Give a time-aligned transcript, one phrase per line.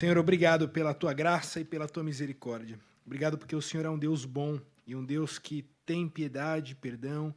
[0.00, 2.78] Senhor, obrigado pela tua graça e pela tua misericórdia.
[3.04, 7.34] Obrigado porque o Senhor é um Deus bom e um Deus que tem piedade, perdão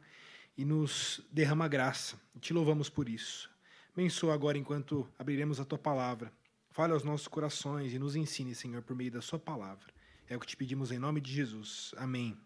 [0.56, 2.16] e nos derrama graça.
[2.40, 3.50] Te louvamos por isso.
[3.92, 6.32] Abençoa agora enquanto abriremos a tua palavra.
[6.70, 9.92] Fale aos nossos corações e nos ensine, Senhor, por meio da sua palavra.
[10.28, 11.92] É o que te pedimos em nome de Jesus.
[11.96, 12.38] Amém.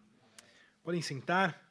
[0.83, 1.63] Podem sentar.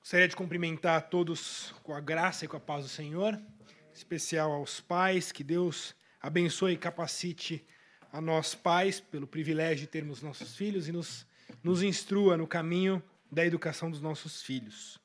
[0.00, 3.92] Gostaria de cumprimentar a todos com a graça e com a paz do Senhor, em
[3.92, 7.64] especial aos pais, que Deus abençoe e capacite
[8.12, 11.26] a nós pais pelo privilégio de termos nossos filhos e nos,
[11.62, 14.98] nos instrua no caminho da educação dos nossos filhos.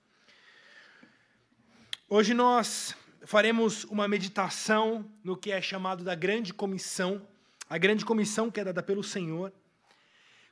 [2.09, 2.95] Hoje nós
[3.26, 7.27] faremos uma meditação no que é chamado da Grande Comissão,
[7.70, 9.54] a Grande Comissão que é dada pelo Senhor,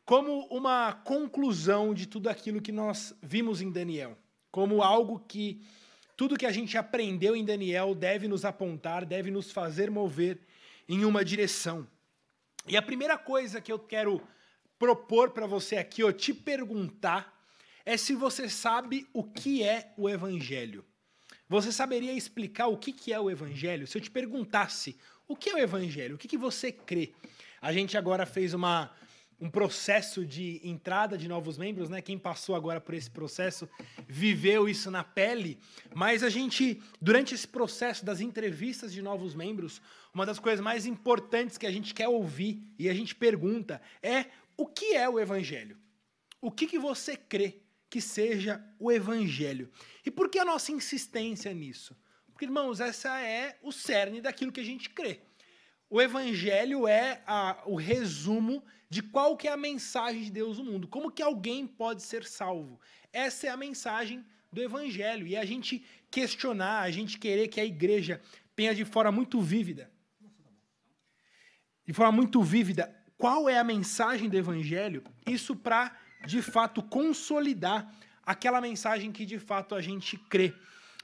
[0.06, 4.18] como uma conclusão de tudo aquilo que nós vimos em Daniel,
[4.52, 5.62] como algo que
[6.18, 10.40] tudo que a gente aprendeu em Daniel deve nos apontar, deve nos fazer mover
[10.94, 11.88] em uma direção.
[12.68, 14.22] E a primeira coisa que eu quero
[14.78, 17.34] propor para você aqui, ou te perguntar,
[17.86, 20.84] é se você sabe o que é o Evangelho.
[21.48, 23.88] Você saberia explicar o que, que é o Evangelho?
[23.88, 24.98] Se eu te perguntasse
[25.30, 27.14] o que é o Evangelho, o que, que você crê?
[27.62, 28.92] A gente agora fez uma,
[29.42, 32.00] um processo de entrada de novos membros, né?
[32.00, 33.68] Quem passou agora por esse processo
[34.08, 35.60] viveu isso na pele.
[35.96, 39.82] Mas a gente, durante esse processo das entrevistas de novos membros,
[40.14, 44.28] uma das coisas mais importantes que a gente quer ouvir e a gente pergunta é
[44.56, 45.76] o que é o Evangelho?
[46.40, 49.72] O que, que você crê que seja o Evangelho?
[50.06, 51.98] E por que a nossa insistência nisso?
[52.32, 55.22] Porque, irmãos, essa é o cerne daquilo que a gente crê.
[55.94, 60.64] O Evangelho é a, o resumo de qual que é a mensagem de Deus no
[60.64, 60.88] mundo.
[60.88, 62.80] Como que alguém pode ser salvo?
[63.12, 65.28] Essa é a mensagem do evangelho.
[65.28, 68.22] E a gente questionar, a gente querer que a igreja
[68.56, 69.92] tenha de forma muito vívida,
[71.86, 75.94] de forma muito vívida, qual é a mensagem do evangelho, isso para
[76.26, 77.94] de fato consolidar
[78.26, 80.54] aquela mensagem que de fato a gente crê.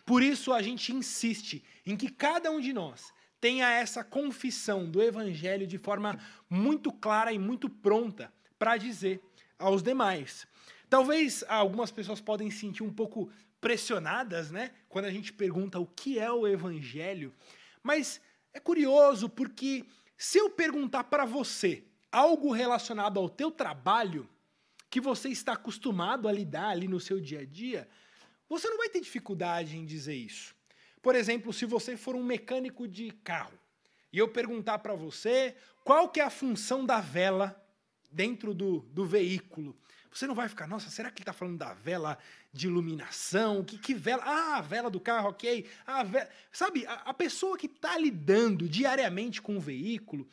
[0.06, 5.02] Por isso a gente insiste em que cada um de nós tenha essa confissão do
[5.02, 9.22] evangelho de forma muito clara e muito pronta para dizer
[9.60, 10.48] aos demais.
[10.90, 15.86] Talvez algumas pessoas podem se sentir um pouco pressionadas, né, quando a gente pergunta o
[15.86, 17.34] que é o evangelho,
[17.82, 18.22] mas
[18.54, 19.86] é curioso porque
[20.18, 24.30] se eu perguntar para você algo relacionado ao teu trabalho
[24.90, 27.88] que você está acostumado a lidar ali no seu dia a dia,
[28.48, 30.56] você não vai ter dificuldade em dizer isso.
[31.08, 33.58] Por exemplo, se você for um mecânico de carro
[34.12, 37.66] e eu perguntar para você qual que é a função da vela
[38.12, 39.74] dentro do, do veículo,
[40.12, 42.18] você não vai ficar, nossa, será que ele está falando da vela
[42.52, 43.64] de iluminação?
[43.64, 44.22] Que, que vela?
[44.26, 45.66] Ah, a vela do carro, ok.
[45.86, 46.30] A vela...
[46.52, 50.28] Sabe, a, a pessoa que está lidando diariamente com o veículo,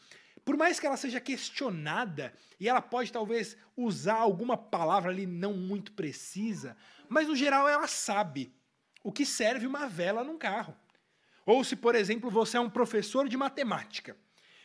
[0.44, 5.52] por mais que ela seja questionada, e ela pode talvez usar alguma palavra ali não
[5.52, 6.76] muito precisa,
[7.08, 8.52] mas no geral ela sabe
[9.04, 10.74] o que serve uma vela num carro.
[11.46, 14.16] Ou se, por exemplo, você é um professor de matemática,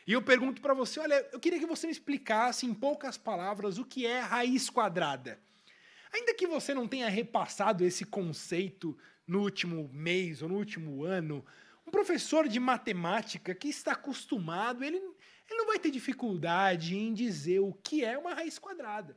[0.06, 3.78] e eu pergunto para você, olha, eu queria que você me explicasse em poucas palavras
[3.78, 5.38] o que é raiz quadrada.
[6.12, 11.44] Ainda que você não tenha repassado esse conceito no último mês ou no último ano,
[11.86, 17.60] um professor de matemática que está acostumado, ele, ele não vai ter dificuldade em dizer
[17.60, 19.16] o que é uma raiz quadrada.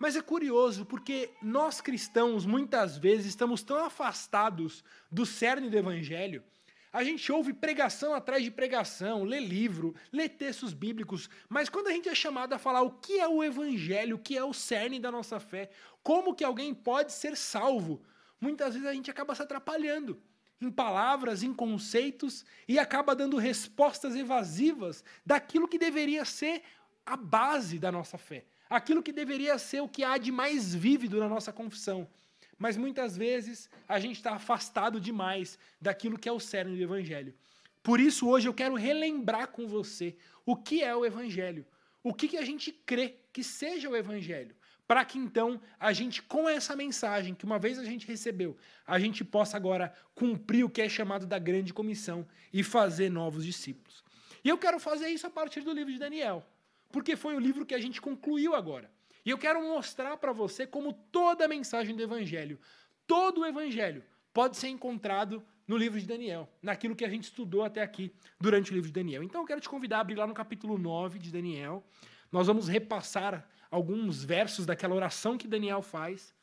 [0.00, 6.42] Mas é curioso porque nós cristãos muitas vezes estamos tão afastados do cerne do evangelho.
[6.90, 11.92] A gente ouve pregação atrás de pregação, lê livro, lê textos bíblicos, mas quando a
[11.92, 14.98] gente é chamado a falar o que é o evangelho, o que é o cerne
[14.98, 15.68] da nossa fé,
[16.02, 18.02] como que alguém pode ser salvo,
[18.40, 20.18] muitas vezes a gente acaba se atrapalhando
[20.62, 26.62] em palavras, em conceitos e acaba dando respostas evasivas daquilo que deveria ser
[27.04, 31.18] a base da nossa fé aquilo que deveria ser o que há de mais vívido
[31.18, 32.08] na nossa confissão.
[32.56, 37.34] Mas muitas vezes a gente está afastado demais daquilo que é o cerne do Evangelho.
[37.82, 40.14] Por isso, hoje eu quero relembrar com você
[40.46, 41.66] o que é o Evangelho.
[42.02, 44.54] O que, que a gente crê que seja o Evangelho.
[44.86, 48.56] Para que então a gente, com essa mensagem que uma vez a gente recebeu,
[48.86, 53.44] a gente possa agora cumprir o que é chamado da grande comissão e fazer novos
[53.44, 54.04] discípulos.
[54.44, 56.44] E eu quero fazer isso a partir do livro de Daniel
[56.92, 58.90] porque foi o livro que a gente concluiu agora.
[59.24, 62.58] E eu quero mostrar para você como toda a mensagem do Evangelho,
[63.06, 64.02] todo o Evangelho,
[64.32, 68.72] pode ser encontrado no livro de Daniel, naquilo que a gente estudou até aqui durante
[68.72, 69.22] o livro de Daniel.
[69.22, 71.84] Então eu quero te convidar a abrir lá no capítulo 9 de Daniel.
[72.32, 76.34] Nós vamos repassar alguns versos daquela oração que Daniel faz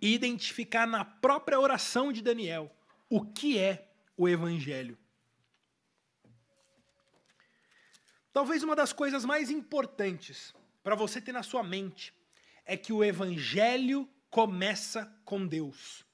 [0.00, 2.70] e identificar na própria oração de Daniel
[3.08, 4.98] o que é o Evangelho.
[8.34, 10.52] Talvez uma das coisas mais importantes
[10.82, 12.12] para você ter na sua mente
[12.66, 16.04] é que o evangelho começa com Deus.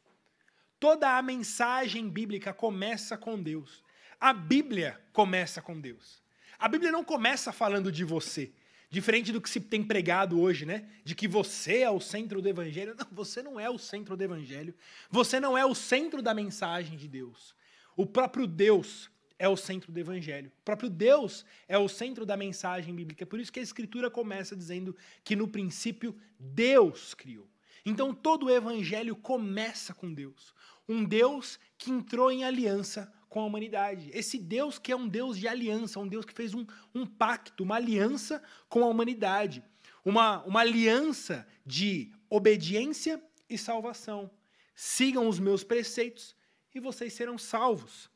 [0.79, 3.83] Toda a mensagem bíblica começa com Deus.
[4.21, 6.23] A Bíblia começa com Deus.
[6.59, 8.53] A Bíblia não começa falando de você.
[8.91, 10.91] Diferente do que se tem pregado hoje, né?
[11.03, 12.95] De que você é o centro do evangelho.
[12.99, 14.75] Não, você não é o centro do evangelho.
[15.11, 17.57] Você não é o centro da mensagem de Deus.
[17.97, 20.53] O próprio Deus é o centro do evangelho.
[20.61, 23.25] O próprio Deus é o centro da mensagem bíblica.
[23.25, 24.95] Por isso que a escritura começa dizendo
[25.25, 27.49] que no princípio Deus criou.
[27.83, 30.55] Então todo o evangelho começa com Deus.
[30.87, 34.11] Um Deus que entrou em aliança com a humanidade.
[34.13, 37.65] Esse Deus que é um Deus de aliança, um Deus que fez um, um pacto,
[37.65, 39.65] uma aliança com a humanidade.
[40.05, 44.31] Uma, uma aliança de obediência e salvação.
[44.75, 46.37] Sigam os meus preceitos
[46.75, 48.11] e vocês serão salvos.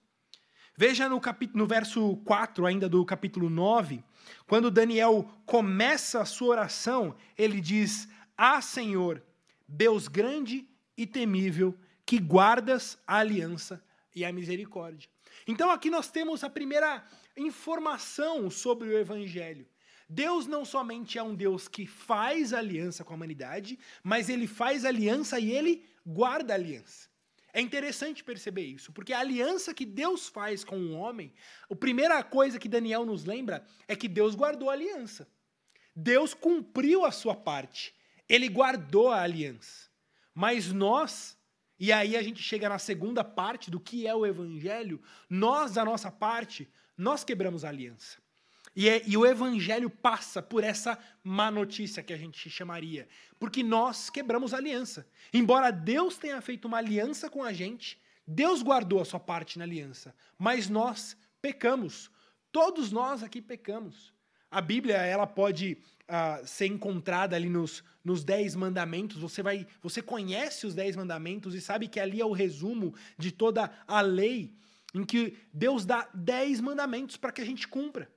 [0.76, 1.21] Veja no,
[1.55, 4.03] no verso 4, ainda do capítulo 9,
[4.47, 9.23] quando Daniel começa a sua oração, ele diz: Ah, Senhor,
[9.69, 13.82] Deus grande e temível, que guardas a aliança
[14.15, 15.09] e a misericórdia.
[15.47, 17.05] Então aqui nós temos a primeira
[17.37, 19.67] informação sobre o evangelho.
[20.09, 24.85] Deus não somente é um Deus que faz aliança com a humanidade, mas ele faz
[24.85, 27.09] aliança e ele guarda aliança.
[27.55, 31.33] É interessante perceber isso, porque a aliança que Deus faz com o homem,
[31.71, 35.27] a primeira coisa que Daniel nos lembra é que Deus guardou a aliança.
[35.95, 37.95] Deus cumpriu a sua parte.
[38.29, 39.89] Ele guardou a aliança.
[40.35, 41.39] Mas nós
[41.79, 45.03] e aí a gente chega na segunda parte do que é o evangelho.
[45.29, 48.24] Nós, da nossa parte, nós quebramos a aliança.
[48.76, 53.06] E, é, e, o evangelho passa por essa má notícia que a gente chamaria,
[53.38, 55.06] porque nós quebramos a aliança.
[55.32, 59.65] Embora Deus tenha feito uma aliança com a gente, Deus guardou a sua parte na
[59.65, 62.11] aliança, mas nós pecamos.
[62.50, 64.12] Todos nós aqui pecamos.
[64.50, 69.19] A Bíblia ela pode uh, ser encontrada ali nos, nos Dez Mandamentos.
[69.19, 73.32] Você vai, você conhece os Dez Mandamentos e sabe que ali é o resumo de
[73.32, 74.55] toda a lei,
[74.94, 78.09] em que Deus dá dez mandamentos para que a gente cumpra.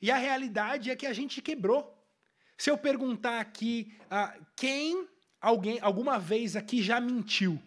[0.00, 1.94] E a realidade é que a gente quebrou.
[2.56, 5.08] Se eu perguntar aqui uh, quem
[5.40, 7.60] alguém alguma vez aqui já mentiu,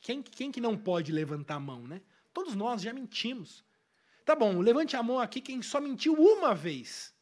[0.00, 2.00] quem, quem que não pode levantar a mão, né?
[2.32, 3.64] Todos nós já mentimos.
[4.24, 7.14] Tá bom, levante a mão aqui quem só mentiu uma vez.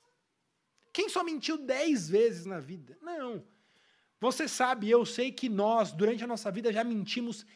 [0.93, 2.99] Quem só mentiu dez vezes na vida?
[3.01, 3.45] Não.
[4.21, 7.47] Você sabe, eu sei que nós, durante a nossa vida, já mentimos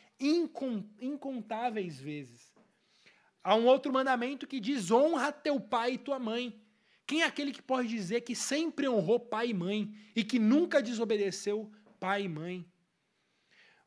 [1.01, 2.42] incontáveis vezes.
[3.45, 6.61] Há um outro mandamento que diz: honra teu pai e tua mãe.
[7.07, 10.81] Quem é aquele que pode dizer que sempre honrou pai e mãe e que nunca
[10.81, 12.67] desobedeceu pai e mãe?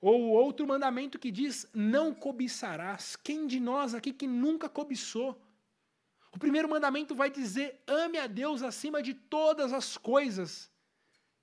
[0.02, 3.16] Ou outro mandamento que diz: não cobiçarás.
[3.16, 5.42] Quem de nós aqui que nunca cobiçou?
[6.34, 10.69] O primeiro mandamento vai dizer: ame a Deus acima de todas as coisas.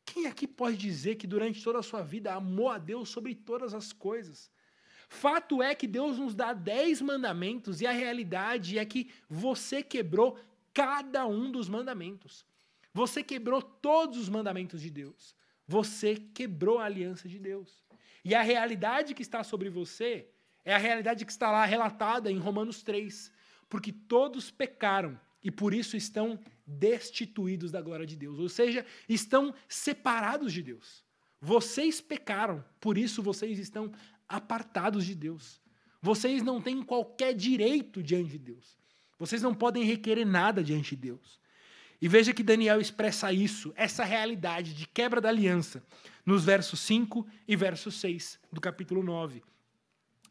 [0.04, 3.72] Quem aqui pode dizer que durante toda a sua vida amou a Deus sobre todas
[3.72, 4.50] as coisas?
[5.12, 10.38] Fato é que Deus nos dá dez mandamentos e a realidade é que você quebrou
[10.72, 12.46] cada um dos mandamentos.
[12.94, 15.34] Você quebrou todos os mandamentos de Deus.
[15.68, 17.84] Você quebrou a aliança de Deus.
[18.24, 20.26] E a realidade que está sobre você
[20.64, 23.32] é a realidade que está lá relatada em Romanos 3
[23.72, 29.54] porque todos pecaram e por isso estão destituídos da glória de Deus, ou seja, estão
[29.66, 31.02] separados de Deus.
[31.40, 33.90] Vocês pecaram, por isso vocês estão
[34.32, 35.60] apartados de Deus.
[36.00, 38.76] Vocês não têm qualquer direito diante de Deus.
[39.18, 41.38] Vocês não podem requerer nada diante de Deus.
[42.00, 45.84] E veja que Daniel expressa isso, essa realidade de quebra da aliança,
[46.26, 49.42] nos versos 5 e verso 6 do capítulo 9.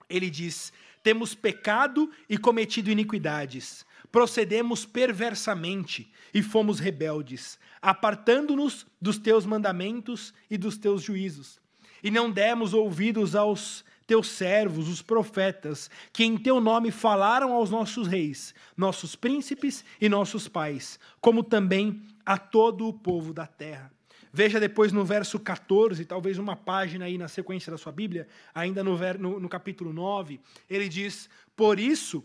[0.10, 9.46] Ele diz: temos pecado e cometido iniquidades, procedemos perversamente e fomos rebeldes, apartando-nos dos teus
[9.46, 11.60] mandamentos e dos teus juízos.
[12.04, 17.70] E não demos ouvidos aos teus servos, os profetas, que em teu nome falaram aos
[17.70, 23.90] nossos reis, nossos príncipes e nossos pais, como também a todo o povo da terra.
[24.34, 28.84] Veja depois no verso 14, talvez uma página aí na sequência da sua Bíblia, ainda
[28.84, 32.22] no, no, no capítulo 9, ele diz: Por isso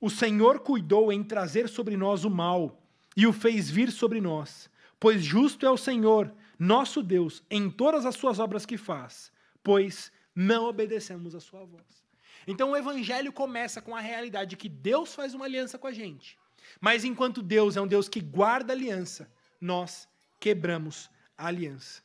[0.00, 2.82] o Senhor cuidou em trazer sobre nós o mal
[3.16, 8.04] e o fez vir sobre nós, pois justo é o Senhor, nosso Deus, em todas
[8.04, 9.30] as suas obras que faz,
[9.62, 12.04] pois não obedecemos a sua voz.
[12.46, 15.92] Então o evangelho começa com a realidade de que Deus faz uma aliança com a
[15.92, 16.38] gente.
[16.78, 20.06] Mas enquanto Deus é um Deus que guarda aliança, nós
[20.38, 22.02] quebramos a aliança.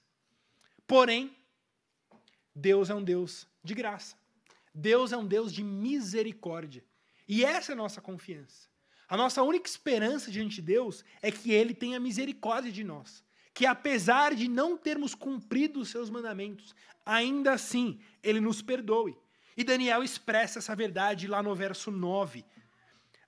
[0.87, 1.35] Porém,
[2.55, 4.15] Deus é um Deus de graça.
[4.73, 6.83] Deus é um Deus de misericórdia.
[7.27, 8.69] E essa é a nossa confiança.
[9.07, 13.23] A nossa única esperança diante de Deus é que Ele tenha misericórdia de nós.
[13.53, 16.73] Que apesar de não termos cumprido os seus mandamentos,
[17.05, 19.17] ainda assim Ele nos perdoe.
[19.55, 22.45] E Daniel expressa essa verdade lá no verso 9.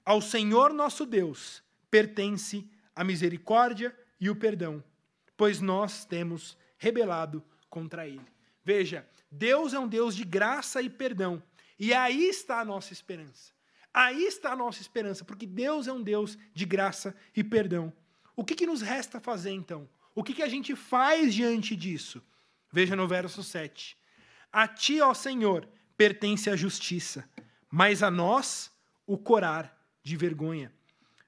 [0.05, 4.83] Ao Senhor nosso Deus pertence a misericórdia e o perdão,
[5.35, 8.25] pois nós temos rebelado contra Ele.
[8.63, 11.41] Veja, Deus é um Deus de graça e perdão.
[11.77, 13.51] E aí está a nossa esperança.
[13.93, 17.93] Aí está a nossa esperança, porque Deus é um Deus de graça e perdão.
[18.35, 19.87] O que, que nos resta fazer então?
[20.15, 22.22] O que, que a gente faz diante disso?
[22.72, 23.98] Veja no verso 7.
[24.51, 25.67] A ti, ó Senhor,
[25.98, 27.27] pertence a justiça,
[27.70, 28.72] mas a nós
[29.05, 30.72] o corar de vergonha.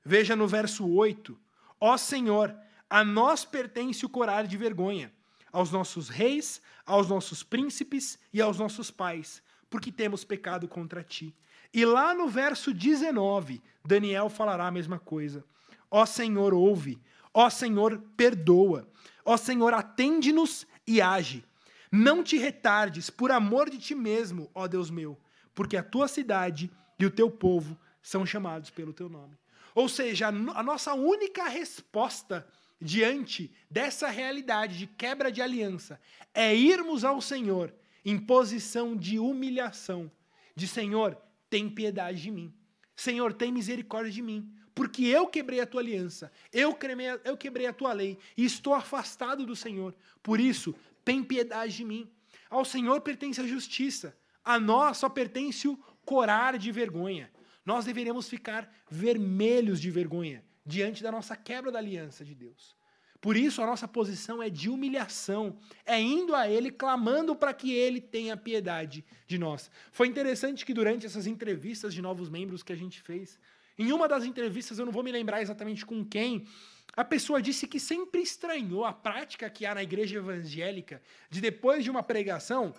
[0.03, 1.39] Veja no verso 8.
[1.79, 2.55] Ó Senhor,
[2.89, 5.11] a nós pertence o corar de vergonha,
[5.51, 11.35] aos nossos reis, aos nossos príncipes e aos nossos pais, porque temos pecado contra ti.
[11.73, 15.43] E lá no verso 19, Daniel falará a mesma coisa.
[15.89, 17.01] Ó Senhor, ouve.
[17.37, 18.89] Ó Senhor, perdoa.
[19.25, 21.43] Ó Senhor, atende-nos e age.
[21.91, 25.19] Não te retardes, por amor de ti mesmo, ó Deus meu,
[25.53, 29.37] porque a tua cidade e o teu povo são chamados pelo teu nome.
[29.73, 32.47] Ou seja, a nossa única resposta
[32.79, 35.99] diante dessa realidade de quebra de aliança
[36.33, 37.73] é irmos ao Senhor
[38.05, 40.09] em posição de humilhação,
[40.55, 41.17] de Senhor,
[41.49, 42.53] tem piedade de mim.
[42.95, 44.49] Senhor, tem misericórdia de mim.
[44.75, 48.73] Porque eu quebrei a tua aliança, eu quebrei, eu quebrei a tua lei e estou
[48.73, 49.95] afastado do Senhor.
[50.21, 52.11] Por isso, tem piedade de mim.
[52.49, 57.31] Ao Senhor pertence a justiça, a nós só pertence o corar de vergonha.
[57.65, 62.75] Nós deveríamos ficar vermelhos de vergonha diante da nossa quebra da aliança de Deus.
[63.21, 67.73] Por isso, a nossa posição é de humilhação, é indo a Ele, clamando para que
[67.73, 69.71] Ele tenha piedade de nós.
[69.91, 73.39] Foi interessante que durante essas entrevistas de novos membros que a gente fez,
[73.77, 76.47] em uma das entrevistas, eu não vou me lembrar exatamente com quem,
[76.95, 81.83] a pessoa disse que sempre estranhou a prática que há na igreja evangélica de, depois
[81.83, 82.73] de uma pregação,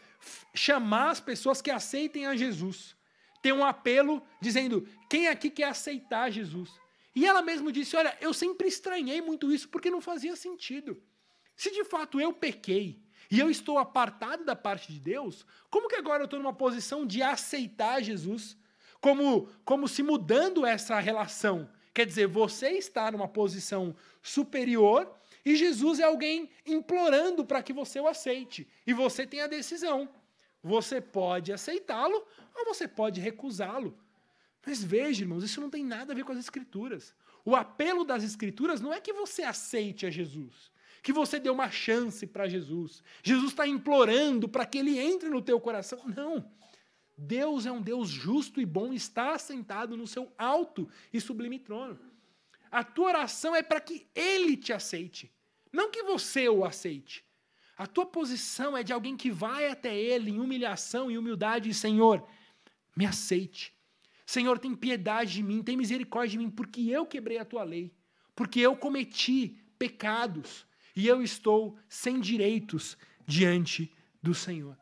[0.55, 2.97] chamar as pessoas que aceitem a Jesus.
[3.43, 6.71] Ter um apelo dizendo: quem aqui quer aceitar Jesus?
[7.15, 11.00] E ela mesmo disse: Olha, eu sempre estranhei muito isso porque não fazia sentido.
[11.55, 15.97] Se de fato eu pequei e eu estou apartado da parte de Deus, como que
[15.97, 18.57] agora eu estou numa posição de aceitar Jesus?
[19.00, 21.69] Como, como se mudando essa relação.
[21.93, 25.11] Quer dizer, você está numa posição superior
[25.45, 28.69] e Jesus é alguém implorando para que você o aceite.
[28.87, 30.09] E você tem a decisão.
[30.62, 33.97] Você pode aceitá-lo ou você pode recusá-lo.
[34.67, 37.15] Mas veja, irmãos, isso não tem nada a ver com as Escrituras.
[37.45, 41.71] O apelo das Escrituras não é que você aceite a Jesus, que você dê uma
[41.71, 43.00] chance para Jesus.
[43.23, 46.00] Jesus está implorando para que ele entre no teu coração.
[46.05, 46.50] Não.
[47.16, 51.99] Deus é um Deus justo e bom, está assentado no seu alto e sublime trono.
[52.70, 55.32] A tua oração é para que ele te aceite,
[55.73, 57.25] não que você o aceite.
[57.76, 61.75] A tua posição é de alguém que vai até ele em humilhação e humildade e
[61.75, 62.26] Senhor,
[62.96, 63.75] me aceite.
[64.25, 67.94] Senhor, tem piedade de mim, tem misericórdia de mim, porque eu quebrei a tua lei,
[68.35, 72.96] porque eu cometi pecados e eu estou sem direitos
[73.26, 73.92] diante
[74.23, 74.76] do Senhor.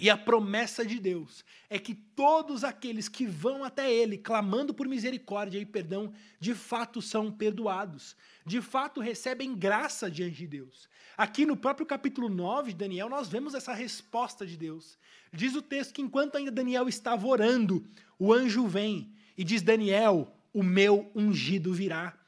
[0.00, 4.88] E a promessa de Deus é que todos aqueles que vão até Ele clamando por
[4.88, 10.88] misericórdia e perdão, de fato são perdoados, de fato recebem graça diante de Deus.
[11.16, 14.98] Aqui no próprio capítulo 9 de Daniel, nós vemos essa resposta de Deus.
[15.30, 17.86] Diz o texto que enquanto ainda Daniel estava orando,
[18.18, 22.18] o anjo vem e diz: Daniel, o meu ungido virá.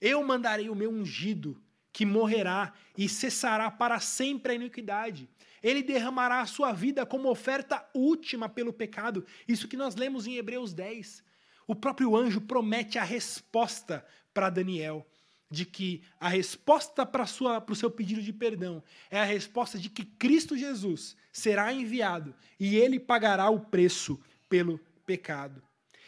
[0.00, 1.60] Eu mandarei o meu ungido,
[1.92, 5.28] que morrerá e cessará para sempre a iniquidade
[5.66, 9.26] ele derramará a sua vida como oferta última pelo pecado.
[9.48, 11.24] Isso que nós lemos em Hebreus 10.
[11.66, 15.04] O próprio anjo promete a resposta para Daniel,
[15.50, 18.80] de que a resposta para o seu pedido de perdão
[19.10, 24.78] é a resposta de que Cristo Jesus será enviado e ele pagará o preço pelo
[25.04, 25.60] pecado.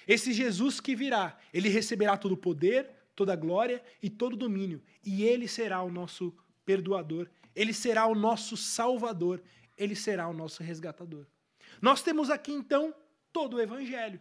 [0.07, 4.37] Esse Jesus que virá, ele receberá todo o poder, toda a glória e todo o
[4.37, 6.33] domínio, e ele será o nosso
[6.65, 9.43] perdoador ele será o nosso salvador,
[9.77, 11.27] ele será o nosso resgatador.
[11.83, 12.95] Nós temos aqui então
[13.33, 14.21] todo o evangelho.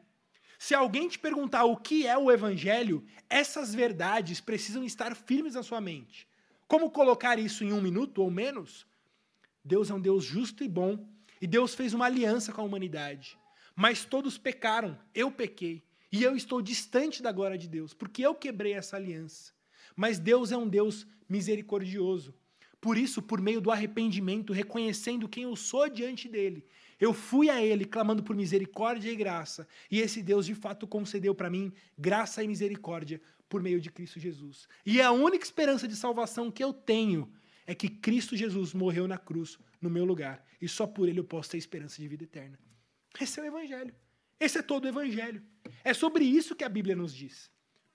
[0.57, 5.61] Se alguém te perguntar o que é o evangelho, essas verdades precisam estar firmes na
[5.61, 6.27] sua mente.
[6.67, 8.87] Como colocar isso em um minuto ou menos?
[9.63, 11.07] Deus é um Deus justo e bom,
[11.39, 13.37] e Deus fez uma aliança com a humanidade.
[13.75, 18.33] Mas todos pecaram, eu pequei, e eu estou distante da glória de Deus, porque eu
[18.33, 19.53] quebrei essa aliança.
[19.95, 22.33] Mas Deus é um Deus misericordioso.
[22.79, 26.63] Por isso, por meio do arrependimento, reconhecendo quem eu sou diante dele,
[26.99, 31.35] Eu fui a Ele clamando por misericórdia e graça, e esse Deus de fato concedeu
[31.35, 34.67] para mim graça e misericórdia por meio de Cristo Jesus.
[34.85, 37.31] E a única esperança de salvação que eu tenho
[37.67, 41.23] é que Cristo Jesus morreu na cruz no meu lugar, e só por Ele eu
[41.23, 42.57] posso ter esperança de vida eterna.
[43.19, 43.93] Esse é o Evangelho.
[44.39, 45.43] Esse é todo o Evangelho.
[45.83, 47.51] É sobre isso que a Bíblia nos diz.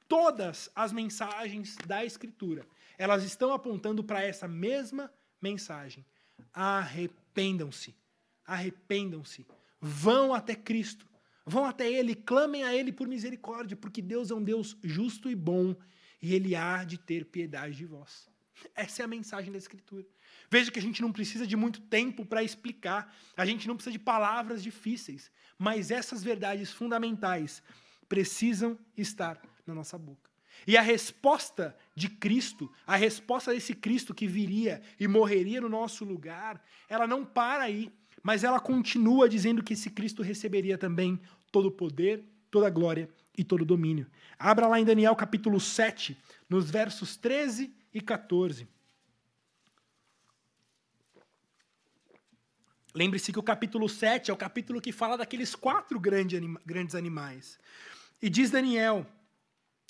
[0.09, 2.67] Todas as mensagens da Escritura,
[2.99, 6.05] elas estão apontando para essa mesma mensagem.
[6.53, 7.95] Arrependam-se.
[8.45, 9.47] Arrependam-se,
[9.81, 11.07] vão até Cristo,
[11.47, 15.35] vão até Ele, clamem a Ele por misericórdia, porque Deus é um Deus justo e
[15.35, 15.77] bom
[16.21, 18.29] e Ele há de ter piedade de vós.
[18.75, 20.05] Essa é a mensagem da Escritura.
[20.51, 23.93] Veja que a gente não precisa de muito tempo para explicar, a gente não precisa
[23.93, 27.63] de palavras difíceis, mas essas verdades fundamentais
[28.09, 30.31] precisam estar na nossa boca.
[30.67, 36.05] E a resposta de Cristo, a resposta desse Cristo que viria e morreria no nosso
[36.05, 37.91] lugar, ela não para aí.
[38.23, 43.09] Mas ela continua dizendo que esse Cristo receberia também todo o poder, toda a glória
[43.37, 44.07] e todo o domínio.
[44.39, 46.17] Abra lá em Daniel capítulo 7,
[46.49, 48.69] nos versos 13 e 14.
[52.95, 57.59] Lembre-se que o capítulo 7 é o capítulo que fala daqueles quatro grandes animais.
[58.21, 59.07] E diz Daniel: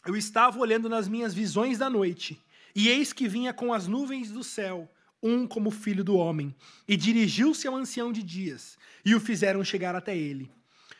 [0.04, 2.40] Eu estava olhando nas minhas visões da noite,
[2.75, 4.90] e eis que vinha com as nuvens do céu
[5.23, 6.52] um como filho do homem,
[6.88, 10.50] e dirigiu-se ao ancião de dias, e o fizeram chegar até ele.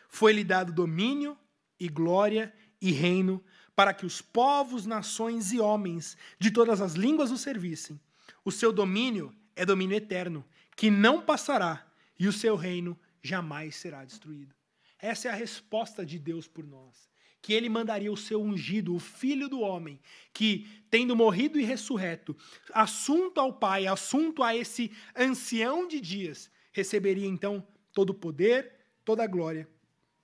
[0.09, 1.37] Foi-lhe dado domínio
[1.81, 3.43] e glória e reino,
[3.75, 8.01] para que os povos, nações e homens de todas as línguas o servissem.
[8.45, 10.45] O seu domínio é domínio eterno,
[10.77, 11.85] que não passará,
[12.17, 14.55] e o seu reino jamais será destruído.
[14.97, 17.12] Essa é a resposta de Deus por nós
[17.43, 20.01] que ele mandaria o seu ungido, o filho do homem,
[20.33, 22.37] que, tendo morrido e ressurreto,
[22.73, 28.73] assunto ao Pai, assunto a esse ancião de dias, receberia então todo o poder,
[29.05, 29.69] toda a glória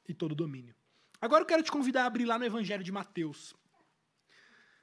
[0.08, 0.74] e todo o domínio.
[1.20, 3.52] Agora eu quero te convidar a abrir lá no Evangelho de Mateus.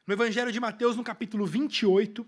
[0.05, 2.27] No Evangelho de Mateus, no capítulo 28,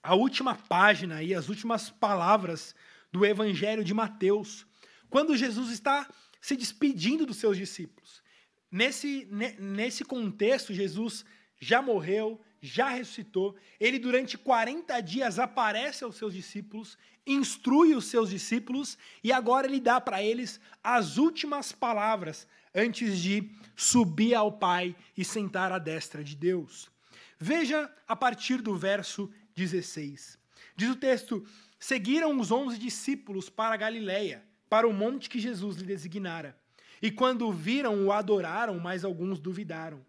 [0.00, 2.76] a última página e as últimas palavras
[3.10, 4.64] do Evangelho de Mateus,
[5.10, 6.08] quando Jesus está
[6.40, 8.24] se despedindo dos seus discípulos.
[8.70, 11.24] Nesse, nesse contexto, Jesus
[11.58, 13.56] já morreu, já ressuscitou.
[13.78, 19.80] Ele, durante 40 dias, aparece aos seus discípulos, instrui os seus discípulos e agora ele
[19.80, 26.22] dá para eles as últimas palavras antes de subir ao Pai e sentar à destra
[26.22, 26.90] de Deus.
[27.38, 30.38] Veja a partir do verso 16.
[30.76, 31.46] Diz o texto:
[31.78, 36.56] Seguiram os onze discípulos para Galiléia, para o monte que Jesus lhe designara.
[37.00, 40.04] E quando o viram, o adoraram, mas alguns duvidaram.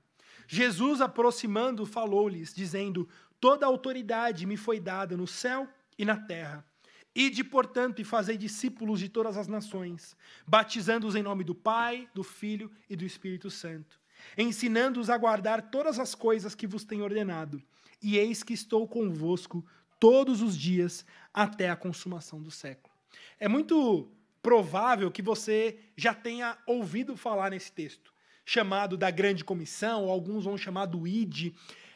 [0.47, 3.08] Jesus, aproximando, falou-lhes, dizendo:
[3.39, 6.65] Toda autoridade me foi dada no céu e na terra.
[7.13, 12.23] Ide, portanto, e fazei discípulos de todas as nações, batizando-os em nome do Pai, do
[12.23, 14.00] Filho e do Espírito Santo,
[14.38, 17.62] ensinando-os a guardar todas as coisas que vos tenho ordenado.
[18.02, 19.65] E eis que estou convosco
[20.00, 22.93] todos os dias até a consumação do século.
[23.39, 24.12] É muito
[24.48, 28.14] provável que você já tenha ouvido falar nesse texto,
[28.46, 31.54] chamado da Grande Comissão, alguns vão chamar do ID.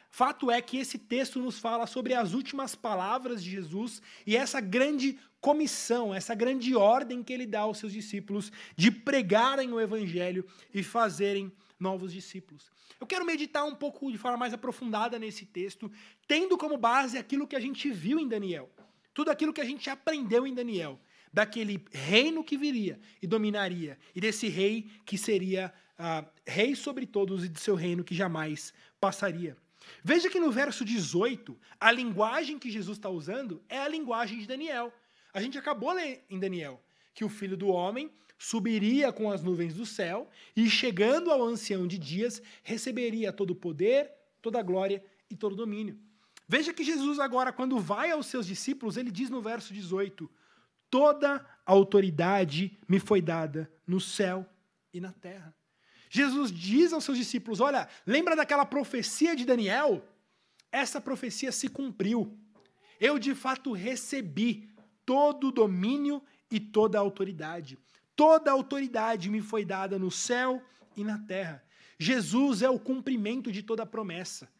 [0.10, 4.60] Fato é que esse texto nos fala sobre as últimas palavras de Jesus e essa
[4.60, 10.46] grande comissão, essa grande ordem que ele dá aos seus discípulos de pregarem o evangelho
[10.74, 12.70] e fazerem novos discípulos.
[13.00, 15.90] Eu quero meditar um pouco de forma mais aprofundada nesse texto,
[16.28, 18.70] tendo como base aquilo que a gente viu em Daniel,
[19.14, 21.00] tudo aquilo que a gente aprendeu em Daniel
[21.34, 27.46] daquele reino que viria e dominaria, e desse rei que seria uh, rei sobre todos
[27.46, 29.56] e de seu reino que jamais passaria.
[30.04, 34.48] Veja que no verso 18, a linguagem que Jesus está usando é a linguagem de
[34.48, 34.94] Daniel.
[35.34, 36.82] A gente acabou ler em Daniel
[37.13, 41.86] que o filho do homem subiria com as nuvens do céu e, chegando ao ancião
[41.88, 46.00] de dias, receberia todo o poder, toda a glória e todo o domínio.
[46.48, 50.30] Veja que Jesus, agora, quando vai aos seus discípulos, ele diz no verso 18:
[50.91, 54.45] Toda a autoridade me foi dada no céu
[54.93, 55.56] e na terra.
[56.10, 60.06] Jesus diz aos seus discípulos: Olha, lembra daquela profecia de Daniel?
[60.69, 62.38] Essa profecia se cumpriu.
[62.99, 64.69] Eu de fato recebi
[65.06, 67.80] todo o domínio e toda a autoridade.
[68.13, 70.62] Toda a autoridade me foi dada no céu
[70.95, 71.63] e na terra.
[71.97, 74.51] Jesus é o cumprimento de toda a promessa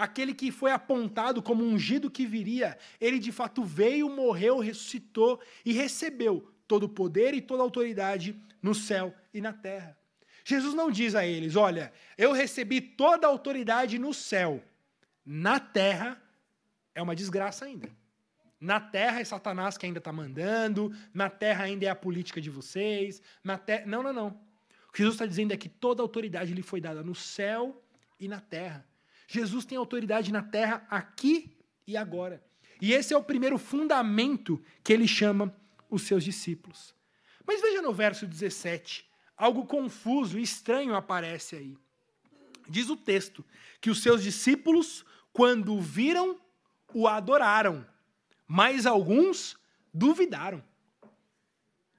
[0.00, 5.72] aquele que foi apontado como ungido que viria, ele de fato veio, morreu, ressuscitou e
[5.72, 9.96] recebeu todo o poder e toda a autoridade no céu e na terra.
[10.42, 14.64] Jesus não diz a eles: Olha, eu recebi toda a autoridade no céu,
[15.24, 16.20] na terra
[16.94, 17.90] é uma desgraça ainda.
[18.58, 22.50] Na terra é Satanás que ainda está mandando, na terra ainda é a política de
[22.50, 23.84] vocês, na terra.
[23.86, 24.28] Não, não, não.
[24.88, 27.82] O que Jesus está dizendo é que toda autoridade lhe foi dada no céu
[28.18, 28.86] e na terra.
[29.32, 32.44] Jesus tem autoridade na terra aqui e agora.
[32.80, 35.54] E esse é o primeiro fundamento que ele chama
[35.88, 36.92] os seus discípulos.
[37.46, 41.78] Mas veja no verso 17, algo confuso e estranho aparece aí.
[42.68, 43.44] Diz o texto
[43.80, 46.36] que os seus discípulos, quando o viram,
[46.92, 47.86] o adoraram,
[48.48, 49.56] mas alguns
[49.94, 50.60] duvidaram.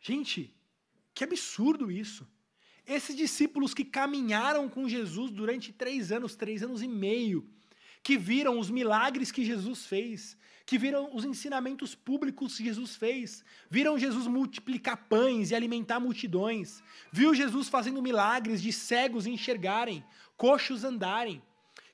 [0.01, 0.53] Gente,
[1.13, 2.27] que absurdo isso.
[2.85, 7.47] Esses discípulos que caminharam com Jesus durante três anos, três anos e meio,
[8.03, 13.43] que viram os milagres que Jesus fez, que viram os ensinamentos públicos que Jesus fez,
[13.69, 20.03] viram Jesus multiplicar pães e alimentar multidões, viu Jesus fazendo milagres de cegos enxergarem,
[20.35, 21.41] coxos andarem,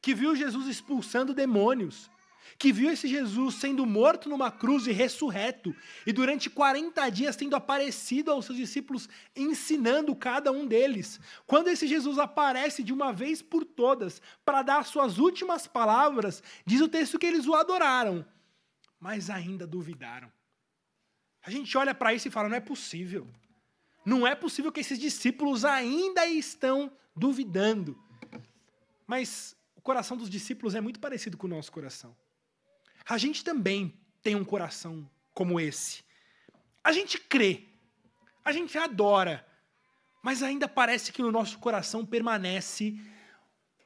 [0.02, 2.10] que viu Jesus expulsando demônios,
[2.58, 7.56] que viu esse Jesus sendo morto numa cruz e ressurreto, e durante 40 dias tendo
[7.56, 11.20] aparecido aos seus discípulos, ensinando cada um deles.
[11.46, 16.82] Quando esse Jesus aparece de uma vez por todas para dar suas últimas palavras, diz
[16.82, 18.26] o texto que eles o adoraram,
[19.00, 20.32] mas ainda duvidaram.
[21.44, 23.26] A gente olha para isso e fala: não é possível.
[24.06, 27.98] Não é possível que esses discípulos ainda estão duvidando.
[29.06, 32.16] Mas o coração dos discípulos é muito parecido com o nosso coração.
[33.10, 36.04] A gente também tem um coração como esse.
[36.84, 37.68] A gente crê,
[38.44, 39.48] a gente adora,
[40.22, 43.00] mas ainda parece que no nosso coração permanece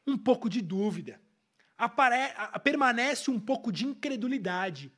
[0.08, 1.22] um pouco de dúvida,
[1.78, 4.92] apare permanece um pouco de incredulidade,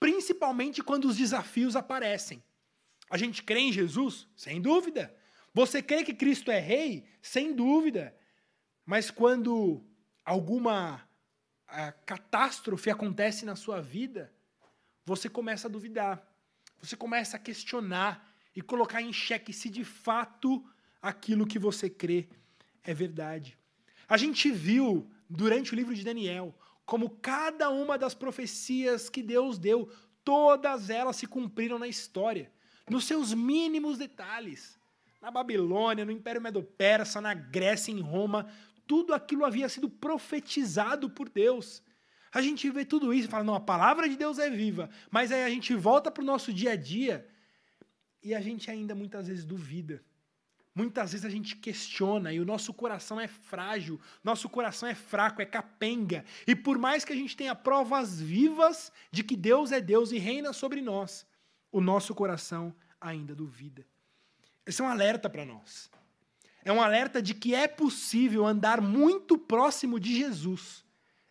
[0.00, 2.42] principalmente quando os desafios aparecem.
[3.10, 4.28] A gente crê em Jesus?
[4.36, 5.14] Sem dúvida.
[5.54, 7.06] Você crê que Cristo é rei?
[7.22, 8.14] Sem dúvida.
[8.84, 9.84] Mas quando
[10.24, 11.07] alguma
[11.68, 14.32] a catástrofe acontece na sua vida,
[15.04, 16.26] você começa a duvidar,
[16.80, 18.26] você começa a questionar
[18.56, 20.64] e colocar em xeque se de fato
[21.00, 22.28] aquilo que você crê
[22.82, 23.58] é verdade.
[24.08, 26.54] A gente viu durante o livro de Daniel
[26.86, 29.92] como cada uma das profecias que Deus deu,
[30.24, 32.50] todas elas se cumpriram na história,
[32.88, 34.78] nos seus mínimos detalhes.
[35.20, 38.48] Na Babilônia, no Império Medo-Persa, na Grécia, em Roma,
[38.88, 41.82] tudo aquilo havia sido profetizado por Deus.
[42.32, 44.88] A gente vê tudo isso e fala, não, a palavra de Deus é viva.
[45.10, 47.28] Mas aí a gente volta para o nosso dia a dia
[48.22, 50.02] e a gente ainda muitas vezes duvida.
[50.74, 55.42] Muitas vezes a gente questiona e o nosso coração é frágil, nosso coração é fraco,
[55.42, 56.24] é capenga.
[56.46, 60.18] E por mais que a gente tenha provas vivas de que Deus é Deus e
[60.18, 61.26] reina sobre nós,
[61.70, 63.84] o nosso coração ainda duvida.
[64.64, 65.90] Esse é um alerta para nós.
[66.68, 70.84] É um alerta de que é possível andar muito próximo de Jesus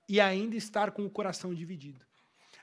[0.10, 2.04] e ainda estar com o coração dividido.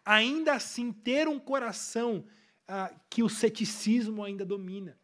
[0.05, 2.25] Ainda assim, ter um coração
[2.67, 4.99] ah, que o ceticismo ainda domina.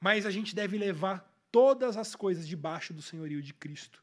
[0.00, 4.02] Mas a gente deve levar todas as coisas debaixo do senhorio de Cristo.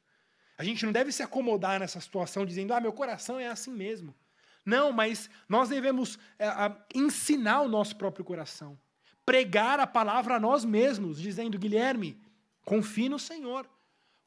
[0.55, 4.13] A gente não deve se acomodar nessa situação dizendo, ah, meu coração é assim mesmo.
[4.63, 6.45] Não, mas nós devemos é,
[6.93, 8.79] ensinar o nosso próprio coração.
[9.25, 12.21] Pregar a palavra a nós mesmos, dizendo, Guilherme,
[12.65, 13.69] Confie no Senhor.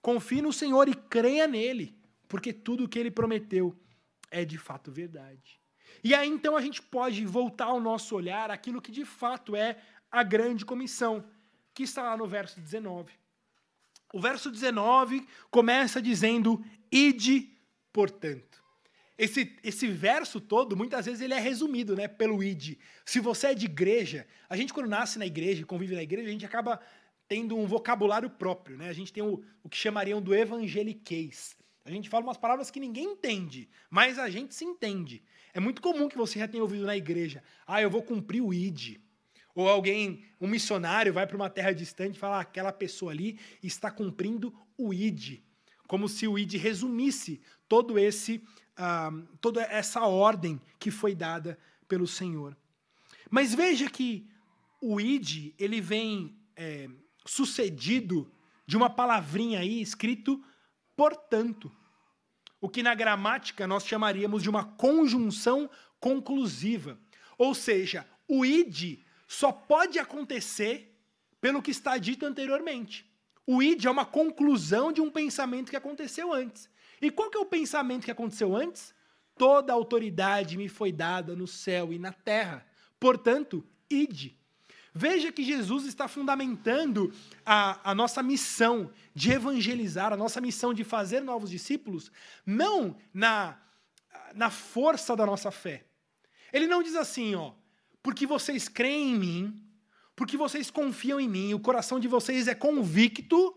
[0.03, 1.97] Confie no Senhor e creia nele,
[2.29, 3.75] porque tudo o que ele prometeu
[4.31, 5.61] é de fato verdade.
[6.03, 9.79] E aí então a gente pode voltar o nosso olhar aquilo que de fato é
[10.11, 11.25] a grande comissão,
[11.73, 13.13] que está lá no verso 19.
[14.13, 17.51] O verso 19 começa dizendo: Ide,
[17.93, 18.63] portanto.
[19.17, 22.77] Esse, esse verso todo, muitas vezes, ele é resumido né, pelo id.
[23.07, 26.33] Se você é de igreja, a gente, quando nasce na igreja convive na igreja, a
[26.33, 26.81] gente acaba
[27.29, 28.89] tendo um vocabulário próprio, né?
[28.89, 31.57] A gente tem o, o que chamariam do evangeliquez.
[31.85, 35.23] A gente fala umas palavras que ninguém entende, mas a gente se entende.
[35.53, 38.53] É muito comum que você já tenha ouvido na igreja, ah, eu vou cumprir o
[38.53, 38.99] ID.
[39.55, 43.39] Ou alguém, um missionário, vai para uma terra distante e fala, ah, aquela pessoa ali
[43.63, 45.41] está cumprindo o ID.
[45.87, 48.43] Como se o ID resumisse todo esse,
[48.79, 52.57] uh, toda essa ordem que foi dada pelo Senhor.
[53.31, 54.27] Mas veja que
[54.81, 56.89] o ID, ele vem é,
[57.25, 58.31] sucedido
[58.67, 60.43] de uma palavrinha aí escrito
[60.97, 61.71] portanto.
[62.61, 65.69] O que na gramática nós chamaríamos de uma conjunção
[66.01, 66.99] conclusiva.
[67.37, 70.99] Ou seja, o id só pode acontecer
[71.41, 73.11] pelo que está dito anteriormente.
[73.47, 76.71] O id é uma conclusão de um pensamento que aconteceu antes.
[77.03, 78.95] E qual que é o pensamento que aconteceu antes?
[79.37, 82.67] Toda autoridade me foi dada no céu e na terra.
[82.99, 84.39] Portanto, ide.
[84.97, 87.13] Veja que Jesus está fundamentando
[87.45, 92.13] a, a nossa missão de evangelizar, a nossa missão de fazer novos discípulos,
[92.47, 93.59] não na,
[94.37, 95.85] na força da nossa fé.
[96.53, 97.55] Ele não diz assim, ó,
[98.05, 99.67] porque vocês creem em mim,
[100.15, 103.53] porque vocês confiam em mim, o coração de vocês é convicto,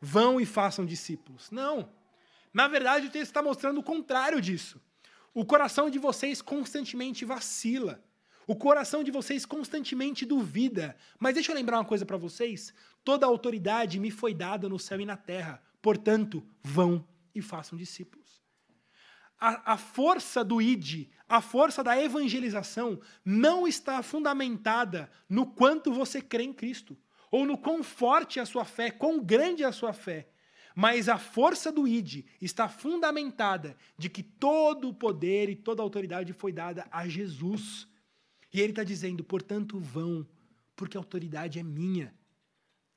[0.00, 1.50] vão e façam discípulos.
[1.50, 1.90] Não.
[2.54, 4.80] Na verdade, o texto está mostrando o contrário disso.
[5.34, 8.04] O coração de vocês constantemente vacila.
[8.46, 10.96] O coração de vocês constantemente duvida.
[11.18, 12.72] Mas deixa eu lembrar uma coisa para vocês:
[13.04, 15.62] toda autoridade me foi dada no céu e na terra.
[15.80, 18.40] Portanto, vão e façam discípulos.
[19.38, 26.20] A, a força do ID, a força da evangelização, não está fundamentada no quanto você
[26.20, 26.98] crê em Cristo,
[27.30, 30.28] ou no quão forte é a sua fé, quão grande é a sua fé.
[30.74, 35.84] Mas a força do ID está fundamentada de que todo o poder e toda a
[35.84, 37.88] autoridade foi dada a Jesus.
[38.52, 40.26] E ele está dizendo, portanto, vão,
[40.74, 42.14] porque a autoridade é minha.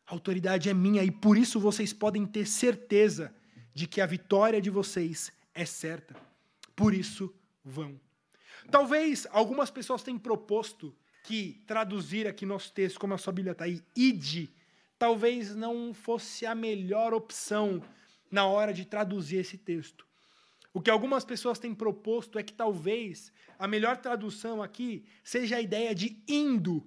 [0.05, 3.33] A autoridade é minha e por isso vocês podem ter certeza
[3.73, 6.15] de que a vitória de vocês é certa.
[6.75, 7.99] Por isso, vão.
[8.69, 13.65] Talvez algumas pessoas tenham proposto que traduzir aqui nosso texto, como a sua Bíblia está
[13.65, 14.49] aí, id,
[14.99, 17.81] talvez não fosse a melhor opção
[18.29, 20.05] na hora de traduzir esse texto.
[20.73, 25.61] O que algumas pessoas têm proposto é que talvez a melhor tradução aqui seja a
[25.61, 26.83] ideia de indo.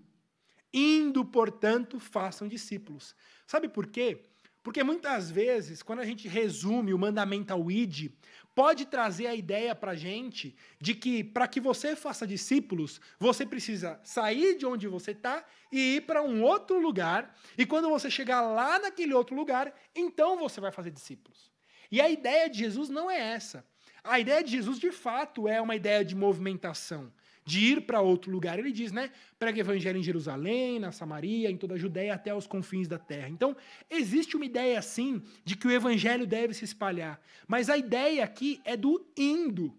[0.75, 3.15] Indo, portanto, façam discípulos.
[3.47, 4.25] Sabe por quê?
[4.67, 8.11] Porque muitas vezes, quando a gente resume o mandamento ao id,
[8.53, 13.47] pode trazer a ideia para a gente de que para que você faça discípulos, você
[13.47, 17.39] precisa sair de onde você está e ir para um outro lugar.
[17.57, 21.53] E quando você chegar lá naquele outro lugar, então você vai fazer discípulos.
[21.89, 23.65] E a ideia de Jesus não é essa.
[24.09, 27.13] A ideia de Jesus, de fato, é uma ideia de movimentação
[27.47, 28.59] de ir para outro lugar.
[28.59, 29.11] Ele diz, né?
[29.39, 33.29] Prega evangelho em Jerusalém, na Samaria, em toda a Judéia até os confins da terra.
[33.29, 33.57] Então,
[33.89, 37.21] existe uma ideia assim de que o evangelho deve se espalhar.
[37.47, 39.73] Mas a ideia aqui é do indo.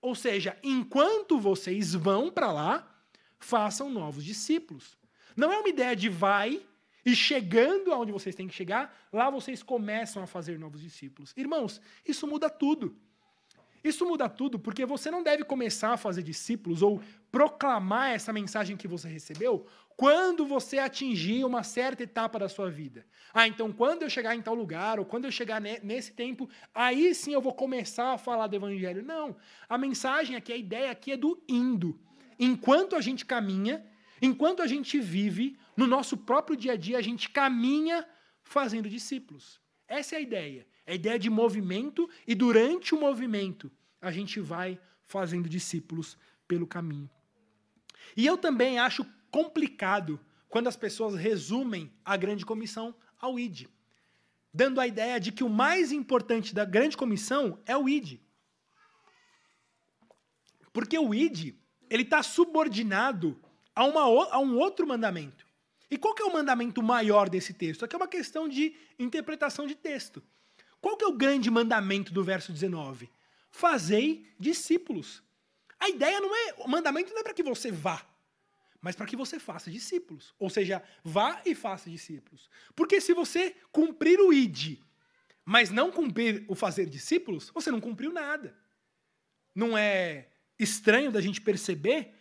[0.00, 2.88] Ou seja, enquanto vocês vão para lá,
[3.40, 4.96] façam novos discípulos.
[5.36, 6.62] Não é uma ideia de vai
[7.04, 11.34] e chegando aonde vocês têm que chegar, lá vocês começam a fazer novos discípulos.
[11.36, 12.96] Irmãos, isso muda tudo.
[13.82, 18.76] Isso muda tudo porque você não deve começar a fazer discípulos ou proclamar essa mensagem
[18.76, 23.04] que você recebeu quando você atingir uma certa etapa da sua vida.
[23.34, 27.14] Ah, então quando eu chegar em tal lugar ou quando eu chegar nesse tempo, aí
[27.14, 29.02] sim eu vou começar a falar do evangelho.
[29.02, 29.36] Não.
[29.68, 31.98] A mensagem aqui, a ideia aqui é do indo.
[32.38, 33.84] Enquanto a gente caminha,
[34.22, 38.06] enquanto a gente vive, no nosso próprio dia a dia, a gente caminha
[38.44, 39.60] fazendo discípulos.
[39.88, 40.66] Essa é a ideia.
[40.88, 43.70] É a ideia de movimento e durante o movimento
[44.00, 46.16] a gente vai fazendo discípulos
[46.48, 47.10] pelo caminho.
[48.16, 53.66] E eu também acho complicado quando as pessoas resumem a grande comissão ao ID,
[54.50, 58.18] dando a ideia de que o mais importante da grande comissão é o ID.
[60.72, 61.54] Porque o ID
[61.90, 63.38] ele está subordinado
[63.74, 64.00] a, uma,
[64.32, 65.46] a um outro mandamento.
[65.90, 67.84] E qual que é o mandamento maior desse texto?
[67.84, 70.22] Aqui é uma questão de interpretação de texto.
[70.80, 73.10] Qual que é o grande mandamento do verso 19?
[73.50, 75.22] Fazei discípulos.
[75.80, 78.04] A ideia não é, o mandamento não é para que você vá,
[78.80, 80.34] mas para que você faça discípulos.
[80.38, 82.48] Ou seja, vá e faça discípulos.
[82.74, 84.78] Porque se você cumprir o id,
[85.44, 88.56] mas não cumprir o fazer discípulos, você não cumpriu nada.
[89.54, 92.14] Não é estranho da gente perceber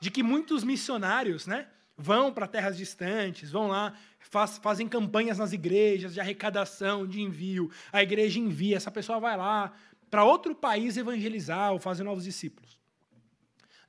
[0.00, 5.52] de que muitos missionários, né, vão para terras distantes, vão lá, faz, fazem campanhas nas
[5.52, 7.70] igrejas de arrecadação, de envio.
[7.92, 9.72] A igreja envia, essa pessoa vai lá
[10.08, 12.78] para outro país evangelizar ou fazer novos discípulos.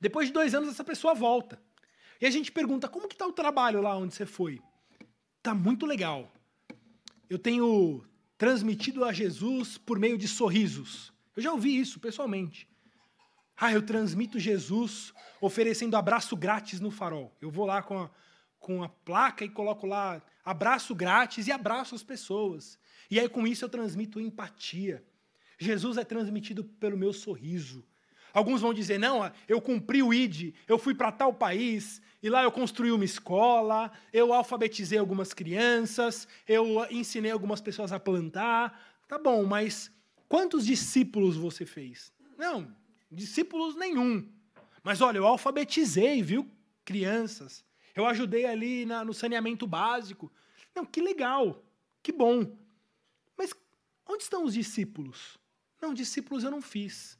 [0.00, 1.62] Depois de dois anos, essa pessoa volta.
[2.20, 4.60] E a gente pergunta, como que está o trabalho lá onde você foi?
[5.38, 6.30] Está muito legal.
[7.28, 8.04] Eu tenho
[8.36, 11.12] transmitido a Jesus por meio de sorrisos.
[11.36, 12.68] Eu já ouvi isso pessoalmente.
[13.62, 17.36] Ah, eu transmito Jesus oferecendo abraço grátis no farol.
[17.42, 18.10] Eu vou lá com a,
[18.58, 22.78] com a placa e coloco lá abraço grátis e abraço as pessoas.
[23.10, 25.04] E aí com isso eu transmito empatia.
[25.58, 27.86] Jesus é transmitido pelo meu sorriso.
[28.32, 32.42] Alguns vão dizer: não, eu cumpri o ID, eu fui para tal país, e lá
[32.42, 39.02] eu construí uma escola, eu alfabetizei algumas crianças, eu ensinei algumas pessoas a plantar.
[39.06, 39.92] Tá bom, mas
[40.28, 42.10] quantos discípulos você fez?
[42.38, 42.74] Não,
[43.10, 44.30] discípulos nenhum.
[44.82, 46.48] Mas olha, eu alfabetizei, viu?
[46.84, 47.64] Crianças.
[47.94, 50.32] Eu ajudei ali na, no saneamento básico.
[50.74, 51.62] Não, que legal,
[52.02, 52.56] que bom.
[53.36, 53.52] Mas
[54.06, 55.38] onde estão os discípulos?
[55.80, 57.18] Não, discípulos eu não fiz.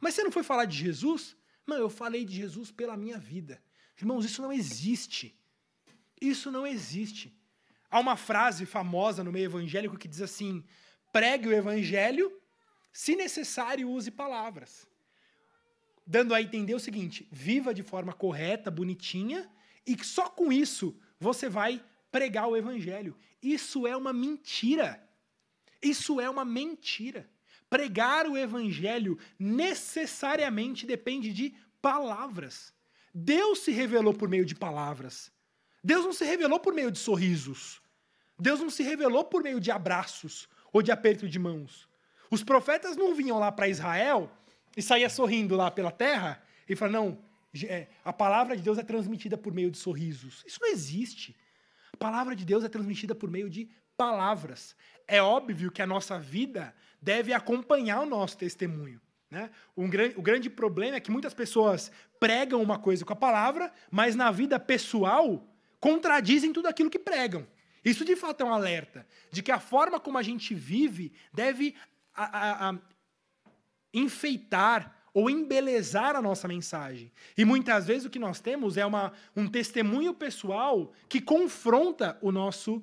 [0.00, 1.36] Mas você não foi falar de Jesus?
[1.66, 3.62] Não, eu falei de Jesus pela minha vida.
[3.98, 5.38] Irmãos, isso não existe.
[6.20, 7.34] Isso não existe.
[7.90, 10.64] Há uma frase famosa no meio evangélico que diz assim:
[11.12, 12.32] pregue o evangelho,
[12.92, 14.86] se necessário, use palavras
[16.06, 19.48] dando a entender o seguinte: viva de forma correta, bonitinha,
[19.86, 23.16] e só com isso você vai pregar o evangelho.
[23.42, 25.02] Isso é uma mentira.
[25.80, 27.28] Isso é uma mentira.
[27.68, 32.72] Pregar o evangelho necessariamente depende de palavras.
[33.14, 35.32] Deus se revelou por meio de palavras.
[35.82, 37.82] Deus não se revelou por meio de sorrisos.
[38.38, 41.88] Deus não se revelou por meio de abraços ou de aperto de mãos.
[42.30, 44.30] Os profetas não vinham lá para Israel
[44.76, 47.18] e saía sorrindo lá pela terra e falavam, não,
[47.66, 50.42] é, a palavra de Deus é transmitida por meio de sorrisos.
[50.46, 51.36] Isso não existe.
[51.92, 54.74] A palavra de Deus é transmitida por meio de palavras.
[55.06, 59.00] É óbvio que a nossa vida deve acompanhar o nosso testemunho.
[59.30, 59.50] Né?
[59.76, 63.72] Um grande, o grande problema é que muitas pessoas pregam uma coisa com a palavra,
[63.90, 65.46] mas na vida pessoal
[65.80, 67.46] contradizem tudo aquilo que pregam.
[67.84, 71.74] Isso de fato é um alerta de que a forma como a gente vive deve
[72.14, 72.78] a, a, a
[73.92, 77.12] enfeitar ou embelezar a nossa mensagem.
[77.36, 82.32] E muitas vezes o que nós temos é uma, um testemunho pessoal que confronta o
[82.32, 82.82] nosso,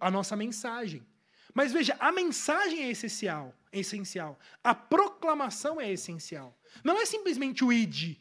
[0.00, 1.06] a nossa mensagem.
[1.52, 4.38] Mas veja, a mensagem é essencial, é essencial.
[4.64, 6.56] A proclamação é essencial.
[6.82, 8.16] Não é simplesmente o id.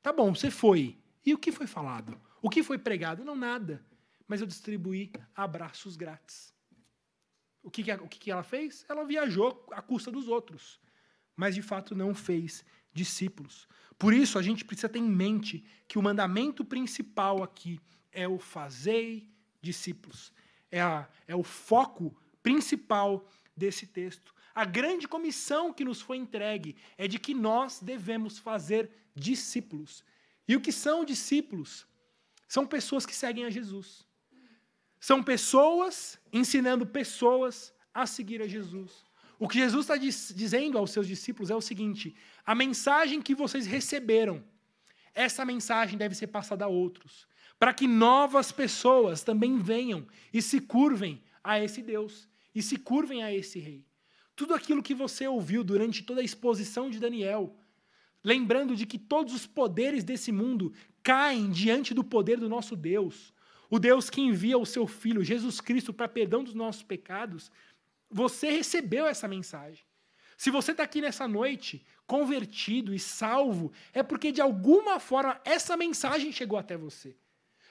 [0.00, 0.98] Tá bom, você foi.
[1.24, 2.18] E o que foi falado?
[2.40, 3.24] O que foi pregado?
[3.24, 3.84] Não, nada.
[4.26, 6.54] Mas eu distribuí abraços grátis.
[7.62, 8.84] O que, que, o que, que ela fez?
[8.88, 10.80] Ela viajou à custa dos outros
[11.36, 13.68] mas de fato não fez discípulos.
[13.98, 18.38] Por isso, a gente precisa ter em mente que o mandamento principal aqui é o
[18.38, 19.28] fazei
[19.60, 20.32] discípulos.
[20.70, 24.34] É, a, é o foco principal desse texto.
[24.54, 30.04] A grande comissão que nos foi entregue é de que nós devemos fazer discípulos.
[30.46, 31.86] E o que são discípulos?
[32.48, 34.06] São pessoas que seguem a Jesus.
[35.00, 39.04] São pessoas ensinando pessoas a seguir a Jesus.
[39.42, 42.14] O que Jesus está diz, dizendo aos seus discípulos é o seguinte:
[42.46, 44.40] a mensagem que vocês receberam,
[45.12, 47.26] essa mensagem deve ser passada a outros,
[47.58, 53.24] para que novas pessoas também venham e se curvem a esse Deus, e se curvem
[53.24, 53.84] a esse rei.
[54.36, 57.56] Tudo aquilo que você ouviu durante toda a exposição de Daniel,
[58.22, 63.34] lembrando de que todos os poderes desse mundo caem diante do poder do nosso Deus,
[63.68, 67.50] o Deus que envia o seu Filho, Jesus Cristo, para perdão dos nossos pecados,
[68.12, 69.84] você recebeu essa mensagem.
[70.36, 75.76] Se você está aqui nessa noite, convertido e salvo, é porque de alguma forma essa
[75.76, 77.16] mensagem chegou até você.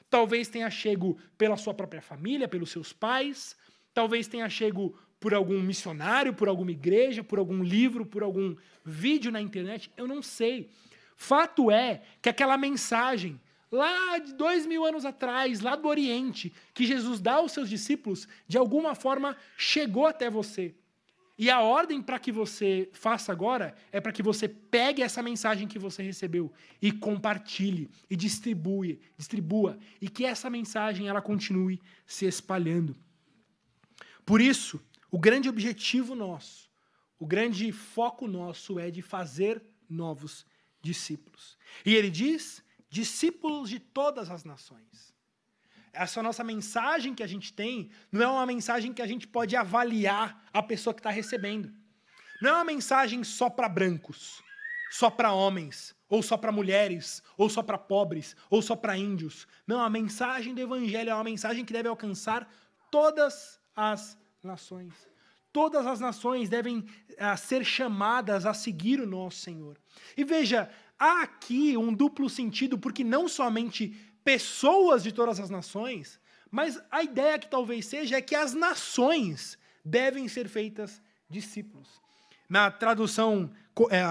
[0.10, 3.56] Talvez tenha chego pela sua própria família, pelos seus pais,
[3.94, 9.32] talvez tenha chego por algum missionário, por alguma igreja, por algum livro, por algum vídeo
[9.32, 10.72] na internet, eu não sei.
[11.16, 13.40] Fato é que aquela mensagem
[13.72, 18.28] lá de dois mil anos atrás, lá do Oriente, que Jesus dá aos seus discípulos,
[18.48, 20.76] de alguma forma chegou até você.
[21.38, 25.68] E a ordem para que você faça agora é para que você pegue essa mensagem
[25.68, 32.28] que você recebeu e compartilhe e distribui, distribua e que essa mensagem ela continue se
[32.28, 32.96] espalhando.
[34.24, 34.80] Por isso,
[35.10, 36.70] o grande objetivo nosso,
[37.18, 40.46] o grande foco nosso é de fazer novos
[40.80, 41.58] discípulos.
[41.84, 45.16] E ele diz discípulos de todas as nações.
[45.94, 49.56] Essa nossa mensagem que a gente tem não é uma mensagem que a gente pode
[49.56, 51.74] avaliar a pessoa que está recebendo.
[52.42, 54.44] Não é uma mensagem só para brancos,
[54.92, 59.48] só para homens, ou só para mulheres, ou só para pobres, ou só para índios.
[59.66, 62.50] Não, a mensagem do evangelho é uma mensagem que deve alcançar
[62.90, 64.94] todas as nações.
[65.54, 69.78] Todas as nações devem uh, ser chamadas a seguir o nosso Senhor.
[70.16, 70.70] E veja,
[71.02, 76.20] há aqui um duplo sentido, porque não somente pessoas de todas as nações,
[76.52, 81.90] mas a ideia que talvez seja é que as nações devem ser feitas discípulos.
[82.48, 83.52] Na tradução
[83.90, 84.04] é,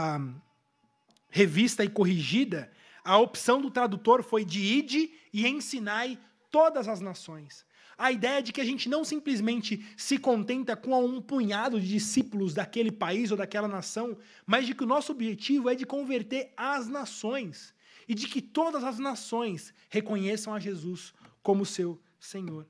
[1.29, 2.73] revista e corrigida,
[3.05, 6.19] a opção do tradutor foi de ide e ensinai
[6.51, 7.65] todas as nações
[8.01, 12.55] a ideia de que a gente não simplesmente se contenta com um punhado de discípulos
[12.55, 16.89] daquele país ou daquela nação, mas de que o nosso objetivo é de converter as
[16.89, 17.75] nações
[18.09, 22.67] e de que todas as nações reconheçam a Jesus como seu Senhor.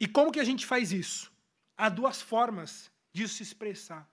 [0.00, 1.30] E como que a gente faz isso?
[1.76, 4.10] Há duas formas disso se expressar.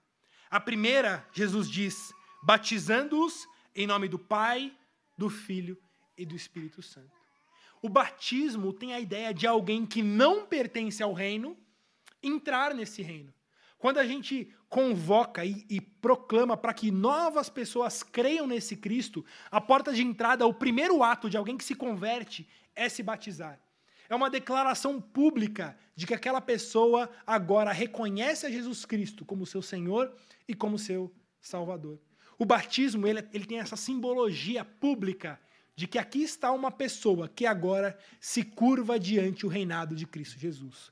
[0.50, 2.12] A primeira, Jesus diz,
[2.42, 4.76] batizando-os em nome do Pai,
[5.16, 5.78] do Filho
[6.18, 7.25] e do Espírito Santo.
[7.82, 11.56] O batismo tem a ideia de alguém que não pertence ao reino
[12.22, 13.32] entrar nesse reino.
[13.78, 19.60] Quando a gente convoca e, e proclama para que novas pessoas creiam nesse Cristo, a
[19.60, 23.60] porta de entrada, o primeiro ato de alguém que se converte é se batizar.
[24.08, 29.60] É uma declaração pública de que aquela pessoa agora reconhece a Jesus Cristo como seu
[29.60, 30.14] Senhor
[30.46, 32.00] e como seu Salvador.
[32.38, 35.40] O batismo ele, ele tem essa simbologia pública
[35.76, 40.40] de que aqui está uma pessoa que agora se curva diante o reinado de Cristo
[40.40, 40.90] Jesus.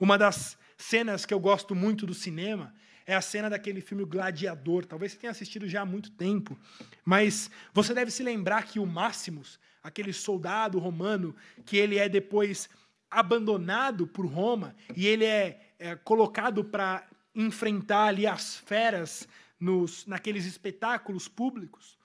[0.00, 2.74] Uma das cenas que eu gosto muito do cinema
[3.06, 4.86] é a cena daquele filme Gladiador.
[4.86, 6.58] Talvez você tenha assistido já há muito tempo,
[7.04, 12.70] mas você deve se lembrar que o Máximos, aquele soldado romano, que ele é depois
[13.10, 19.28] abandonado por Roma e ele é, é colocado para enfrentar ali as feras
[19.60, 21.98] nos, naqueles espetáculos públicos.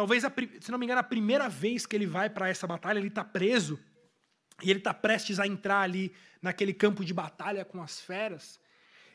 [0.00, 2.98] Talvez, a, se não me engano, a primeira vez que ele vai para essa batalha,
[2.98, 3.78] ele está preso
[4.62, 8.58] e ele está prestes a entrar ali naquele campo de batalha com as feras.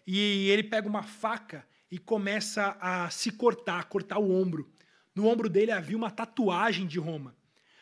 [0.05, 4.71] E ele pega uma faca e começa a se cortar, a cortar o ombro.
[5.15, 7.35] No ombro dele havia uma tatuagem de Roma,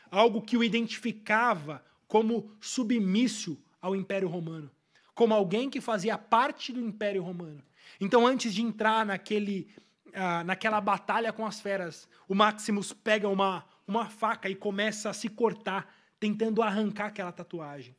[0.10, 4.72] algo que o identificava como submisso ao Império Romano,
[5.14, 7.62] como alguém que fazia parte do Império Romano.
[7.99, 9.68] Então, antes de entrar naquele,
[10.14, 15.14] uh, naquela batalha com as feras, o Maximus pega uma, uma faca e começa a
[15.14, 17.95] se cortar, tentando arrancar aquela tatuagem.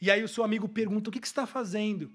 [0.00, 2.10] E aí o seu amigo pergunta: o que, que você está fazendo?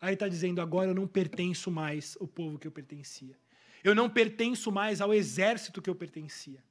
[0.00, 3.36] Aí está dizendo: agora eu não pertenço mais ao povo que eu pertencia.
[3.82, 6.62] Eu não pertenço mais ao exército que eu pertencia.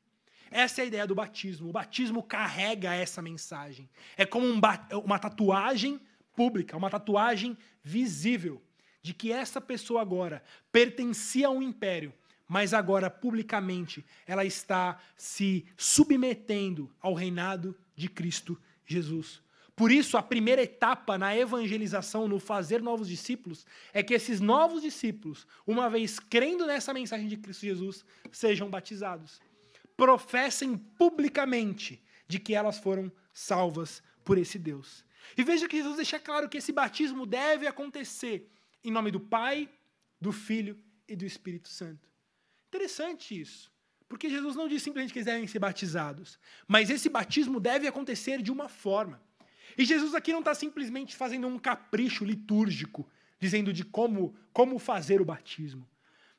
[0.49, 1.69] Essa é a ideia do batismo.
[1.69, 3.89] O batismo carrega essa mensagem.
[4.17, 4.59] É como um
[5.03, 5.99] uma tatuagem
[6.35, 8.61] pública, uma tatuagem visível
[9.01, 12.13] de que essa pessoa agora pertencia a um império,
[12.47, 19.41] mas agora publicamente ela está se submetendo ao reinado de Cristo Jesus.
[19.75, 24.81] Por isso, a primeira etapa na evangelização, no fazer novos discípulos, é que esses novos
[24.81, 29.39] discípulos, uma vez crendo nessa mensagem de Cristo Jesus, sejam batizados.
[29.95, 35.03] Professem publicamente de que elas foram salvas por esse Deus.
[35.37, 38.51] E veja que Jesus deixa claro que esse batismo deve acontecer
[38.83, 39.69] em nome do Pai,
[40.19, 40.77] do Filho
[41.07, 42.07] e do Espírito Santo.
[42.67, 43.71] Interessante isso.
[44.07, 48.41] Porque Jesus não diz simplesmente que eles devem ser batizados, mas esse batismo deve acontecer
[48.41, 49.21] de uma forma.
[49.77, 53.09] E Jesus aqui não está simplesmente fazendo um capricho litúrgico,
[53.39, 55.87] dizendo de como, como fazer o batismo.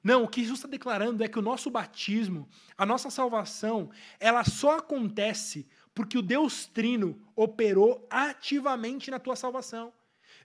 [0.05, 4.45] Não, o que Jesus está declarando é que o nosso batismo, a nossa salvação, ela
[4.45, 9.93] só acontece porque o Deus Trino operou ativamente na tua salvação.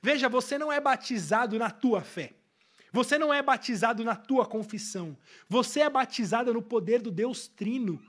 [0.02, 2.34] Veja, você não é batizado na tua fé.
[2.92, 5.18] Você não é batizado na tua confissão.
[5.50, 8.02] Você é batizado no poder do Deus Trino.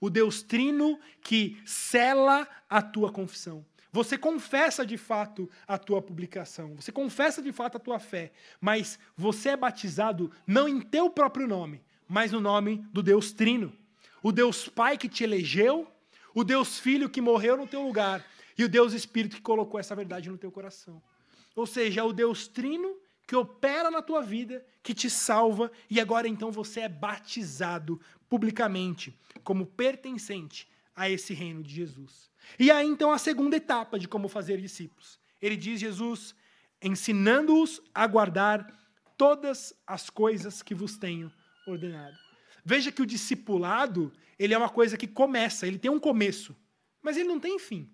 [0.00, 3.64] O Deus Trino que cela a tua confissão.
[3.92, 8.30] Você confessa de fato a tua publicação, você confessa de fato a tua fé,
[8.60, 13.72] mas você é batizado não em teu próprio nome, mas no nome do Deus Trino.
[14.22, 15.90] O Deus Pai que te elegeu,
[16.34, 18.22] o Deus Filho que morreu no teu lugar
[18.58, 21.02] e o Deus Espírito que colocou essa verdade no teu coração.
[21.56, 22.96] Ou seja, é o Deus Trino
[23.26, 29.18] que opera na tua vida, que te salva e agora então você é batizado publicamente
[29.42, 32.30] como pertencente a esse reino de Jesus.
[32.58, 35.18] E aí então a segunda etapa de como fazer discípulos.
[35.42, 36.36] Ele diz Jesus
[36.80, 38.72] ensinando-os a guardar
[39.16, 41.32] todas as coisas que vos tenho
[41.66, 42.16] ordenado.
[42.64, 46.54] Veja que o discipulado, ele é uma coisa que começa, ele tem um começo,
[47.02, 47.90] mas ele não tem fim.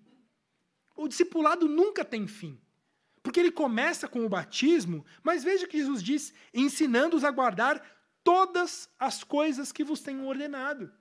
[0.95, 2.59] O discipulado nunca tem fim.
[3.23, 7.81] Porque ele começa com o batismo, mas veja que Jesus diz: ensinando-os a guardar
[8.21, 10.91] todas as coisas que vos tenho ordenado.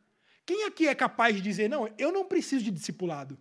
[0.46, 3.38] Quem aqui é capaz de dizer, não, eu não preciso de discipulado.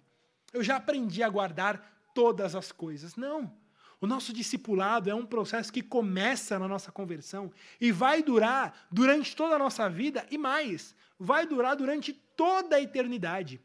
[0.51, 3.15] Eu já aprendi a guardar todas as coisas.
[3.15, 3.55] Não.
[3.99, 9.35] O nosso discipulado é um processo que começa na nossa conversão e vai durar durante
[9.35, 13.61] toda a nossa vida e mais, vai durar durante toda a eternidade.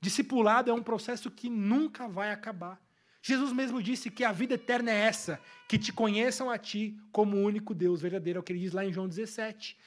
[0.00, 2.80] Discipulado é um processo que nunca vai acabar.
[3.22, 7.36] Jesus mesmo disse que a vida eterna é essa, que te conheçam a ti como
[7.36, 9.78] o único Deus verdadeiro, é o que ele diz lá em João 17.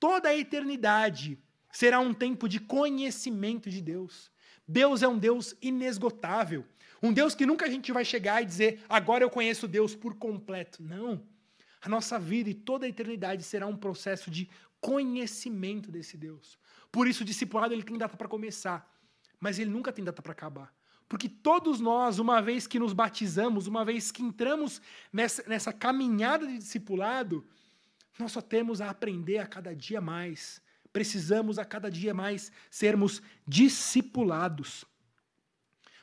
[0.00, 1.38] Toda a eternidade
[1.72, 4.30] será um tempo de conhecimento de Deus.
[4.66, 6.64] Deus é um Deus inesgotável.
[7.02, 10.16] Um Deus que nunca a gente vai chegar e dizer, agora eu conheço Deus por
[10.16, 10.82] completo.
[10.82, 11.22] Não.
[11.80, 16.58] A nossa vida e toda a eternidade será um processo de conhecimento desse Deus.
[16.90, 18.90] Por isso, o discipulado ele tem data para começar,
[19.38, 20.74] mas ele nunca tem data para acabar.
[21.10, 24.80] Porque todos nós, uma vez que nos batizamos, uma vez que entramos
[25.12, 27.44] nessa, nessa caminhada de discipulado,
[28.18, 33.22] nós só temos a aprender a cada dia mais Precisamos a cada dia mais sermos
[33.46, 34.84] discipulados.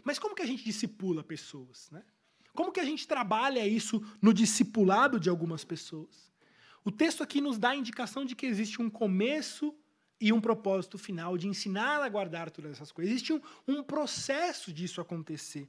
[0.04, 1.90] Mas como que a gente discipula pessoas?
[1.92, 2.02] Né?
[2.54, 6.32] Como que a gente trabalha isso no discipulado de algumas pessoas?
[6.86, 9.76] O texto aqui nos dá a indicação de que existe um começo
[10.20, 13.12] e um propósito final de ensinar a guardar todas essas coisas.
[13.12, 15.68] Existe um, um processo disso acontecer.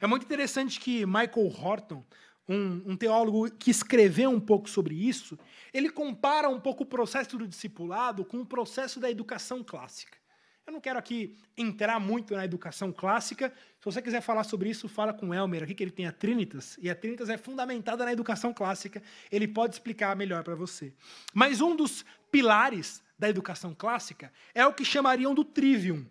[0.00, 2.04] É muito interessante que Michael Horton,
[2.48, 5.38] um, um, teólogo que escreveu um pouco sobre isso,
[5.72, 10.18] ele compara um pouco o processo do discipulado com o processo da educação clássica.
[10.66, 13.52] Eu não quero aqui entrar muito na educação clássica.
[13.78, 16.12] Se você quiser falar sobre isso, fala com o Elmer aqui, que ele tem a
[16.12, 19.00] Trinitas, e a Trinitas é fundamentada na educação clássica.
[19.30, 20.92] Ele pode explicar melhor para você.
[21.32, 26.04] Mas um dos pilares da educação clássica é o que chamariam do trivium.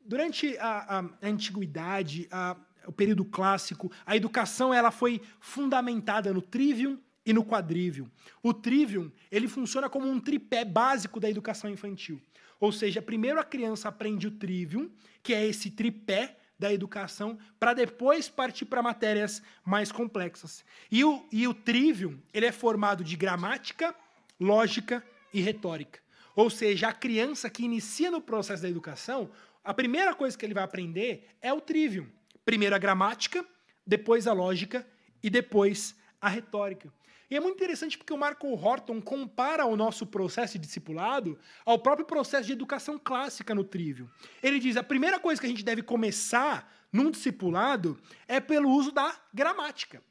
[0.00, 6.40] Durante a, a, a antiguidade, a, o período clássico, a educação ela foi fundamentada no
[6.40, 8.08] trivium e no quadrivium.
[8.40, 12.22] O trivium ele funciona como um tripé básico da educação infantil.
[12.60, 14.90] Ou seja, primeiro a criança aprende o trivium,
[15.22, 20.62] que é esse tripé da educação, para depois partir para matérias mais complexas.
[20.90, 23.94] E o, e o trivium ele é formado de gramática,
[24.38, 25.02] lógica
[25.32, 26.00] e retórica.
[26.36, 29.30] Ou seja, a criança que inicia no processo da educação,
[29.64, 32.06] a primeira coisa que ele vai aprender é o trivium.
[32.44, 33.44] Primeiro a gramática,
[33.86, 34.86] depois a lógica
[35.22, 36.92] e depois a retórica.
[37.30, 41.78] E é muito interessante porque o Marco Horton compara o nosso processo de discipulado ao
[41.78, 44.08] próprio processo de educação clássica no Trivium.
[44.42, 48.90] Ele diz: a primeira coisa que a gente deve começar num discipulado é pelo uso
[48.90, 50.02] da gramática.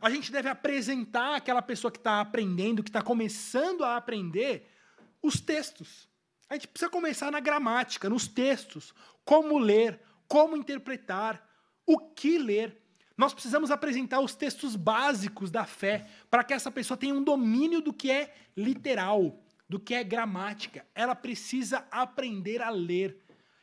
[0.00, 4.68] A gente deve apresentar aquela pessoa que está aprendendo, que está começando a aprender,
[5.22, 6.08] os textos.
[6.48, 8.92] A gente precisa começar na gramática, nos textos.
[9.24, 11.48] Como ler, como interpretar,
[11.86, 12.81] o que ler.
[13.22, 17.80] Nós precisamos apresentar os textos básicos da fé para que essa pessoa tenha um domínio
[17.80, 20.84] do que é literal, do que é gramática.
[20.92, 23.16] Ela precisa aprender a ler.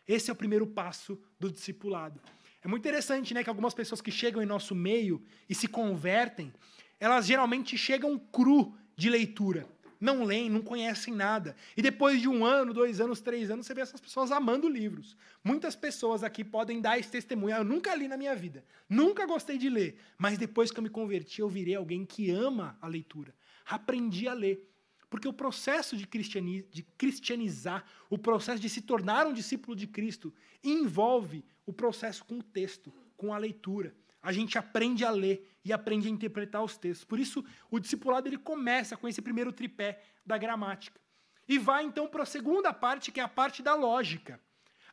[0.07, 2.21] Esse é o primeiro passo do discipulado.
[2.63, 6.53] É muito interessante, né, que algumas pessoas que chegam em nosso meio e se convertem,
[6.97, 9.67] elas geralmente chegam cru de leitura
[9.99, 11.55] não leem, não conhecem nada.
[11.75, 15.17] E depois de um ano, dois anos, três anos, você vê essas pessoas amando livros.
[15.43, 17.55] Muitas pessoas aqui podem dar esse testemunho.
[17.55, 20.89] Eu nunca li na minha vida, nunca gostei de ler, mas depois que eu me
[20.89, 23.35] converti, eu virei alguém que ama a leitura.
[23.65, 24.65] Aprendi a ler.
[25.09, 29.87] Porque o processo de, cristiani de cristianizar, o processo de se tornar um discípulo de
[29.87, 30.31] Cristo,
[30.63, 35.73] envolve o processo com o texto, com a leitura a gente aprende a ler e
[35.73, 37.05] aprende a interpretar os textos.
[37.05, 40.99] Por isso, o discipulado ele começa com esse primeiro tripé da gramática.
[41.47, 44.39] E vai então para a segunda parte, que é a parte da lógica.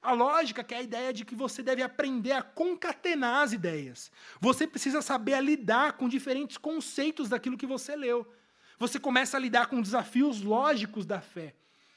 [0.01, 4.11] A lógica que é a ideia de que você deve aprender a concatenar as ideias.
[4.41, 8.27] Você precisa saber lidar com diferentes conceitos daquilo que você leu.
[8.79, 11.55] Você começa a lidar com desafios lógicos da fé.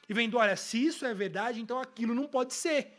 [0.08, 2.98] E vendo, olha, se isso é verdade, então aquilo não pode ser.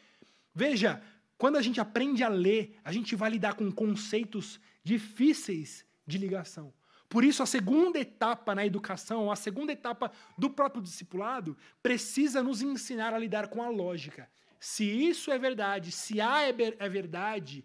[0.55, 1.03] Veja,
[1.37, 6.72] quando a gente aprende a ler, a gente vai lidar com conceitos difíceis de ligação.
[7.09, 12.62] Por isso, a segunda etapa na educação, a segunda etapa do próprio discipulado, precisa nos
[12.62, 14.31] ensinar a lidar com a lógica.
[14.61, 17.64] Se isso é verdade, se A é, é verdade,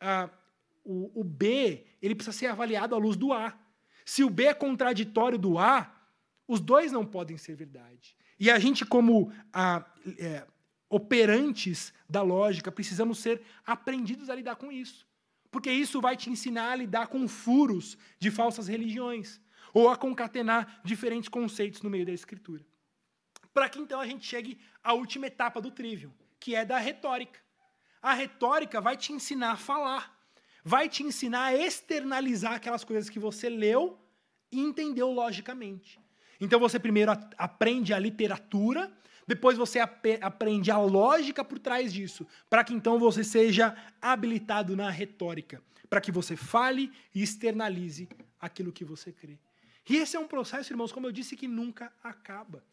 [0.00, 0.30] uh,
[0.84, 3.58] o, o, B ele precisa ser avaliado à luz do A.
[4.04, 5.92] Se o B é contraditório do A,
[6.46, 8.14] os dois não podem ser verdade.
[8.38, 9.32] E a gente, como
[10.18, 10.46] é,
[10.88, 15.06] operantes da lógica, precisamos ser aprendidos a lidar com isso.
[15.54, 19.40] Porque isso vai te ensinar a lidar com furos de falsas religiões,
[19.72, 22.66] ou a concatenar diferentes conceitos no meio da escritura.
[23.52, 27.38] Para que então a gente chegue à última etapa do trivium, que é da retórica.
[28.02, 30.18] A retórica vai te ensinar a falar,
[30.64, 33.96] vai te ensinar a externalizar aquelas coisas que você leu
[34.50, 36.00] e entendeu logicamente.
[36.40, 38.92] Então você primeiro aprende a literatura,
[39.26, 44.76] depois você ap aprende a lógica por trás disso, para que então você seja habilitado
[44.76, 48.08] na retórica, para que você fale e externalize
[48.40, 49.38] aquilo que você crê.
[49.88, 52.64] E esse é um processo, irmãos, como eu disse, que nunca acaba.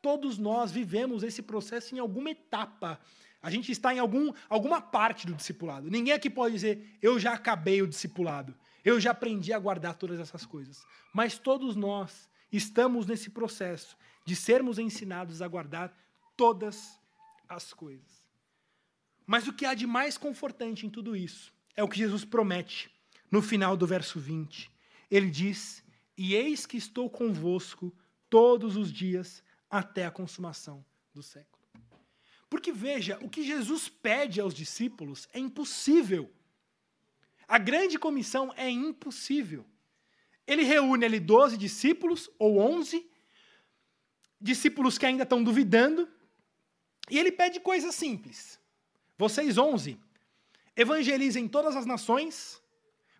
[0.00, 2.98] Todos nós vivemos esse processo em alguma etapa.
[3.42, 5.90] A gente está em algum, alguma parte do discipulado.
[5.90, 8.54] Ninguém aqui pode dizer, eu já acabei o discipulado.
[8.84, 10.84] Eu já aprendi a guardar todas essas coisas.
[11.12, 15.96] Mas todos nós estamos nesse processo de sermos ensinados a guardar
[16.36, 16.98] todas
[17.48, 18.26] as coisas.
[19.26, 22.90] Mas o que há de mais confortante em tudo isso é o que Jesus promete
[23.30, 24.70] no final do verso 20.
[25.10, 25.84] Ele diz:
[26.16, 27.94] E eis que estou convosco
[28.28, 31.62] todos os dias até a consumação do século.
[32.48, 36.32] Porque veja, o que Jesus pede aos discípulos é impossível.
[37.46, 39.64] A grande comissão é impossível.
[40.46, 43.08] Ele reúne ali 12 discípulos, ou 11,
[44.40, 46.08] discípulos que ainda estão duvidando,
[47.10, 48.58] e ele pede coisas simples.
[49.18, 49.98] Vocês, 11,
[50.76, 52.62] evangelizem todas as nações,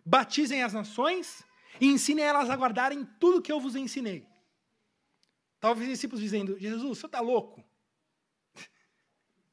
[0.05, 1.43] batizem as nações
[1.79, 4.27] e ensinem elas a guardarem tudo que eu vos ensinei.
[5.59, 7.63] Talvez os discípulos dizendo: Jesus, senhor está louco?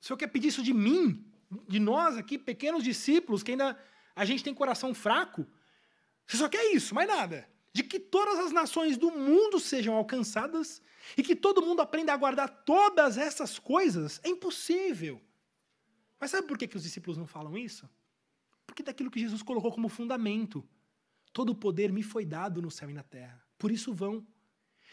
[0.00, 1.24] O senhor quer pedir isso de mim?
[1.66, 3.78] De nós aqui, pequenos discípulos, que ainda
[4.14, 5.46] a gente tem coração fraco?
[6.26, 7.48] Você só quer isso, mais nada.
[7.78, 10.82] De que todas as nações do mundo sejam alcançadas
[11.16, 14.20] e que todo mundo aprenda a guardar todas essas coisas.
[14.24, 15.22] É impossível.
[16.18, 17.88] Mas sabe por que, os discípulos não falam isso?
[18.66, 20.68] Porque daquilo que Jesus colocou como fundamento.
[21.32, 23.40] Todo o poder me foi dado no céu e na terra.
[23.56, 24.26] Por isso vão.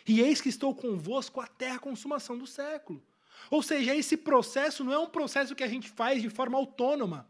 [0.08, 3.04] E eis que estou convosco até a consumação do século.
[3.50, 7.28] Ou seja, esse processo não é um processo que a gente faz de forma autônoma,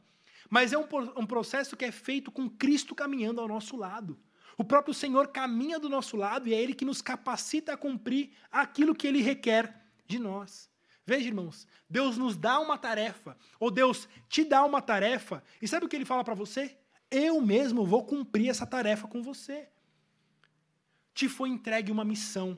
[0.49, 4.19] mas é um processo que é feito com Cristo caminhando ao nosso lado.
[4.57, 8.31] O próprio Senhor caminha do nosso lado e é Ele que nos capacita a cumprir
[8.51, 9.75] aquilo que Ele requer
[10.07, 10.69] de nós.
[11.05, 15.85] Veja, irmãos, Deus nos dá uma tarefa, ou Deus te dá uma tarefa, e sabe
[15.85, 16.75] o que Ele fala para você?
[17.11, 19.69] Eu mesmo vou cumprir essa tarefa com você.
[21.13, 22.57] Te foi entregue uma missão,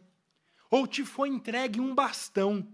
[0.72, 2.68] ou te foi entregue um bastão.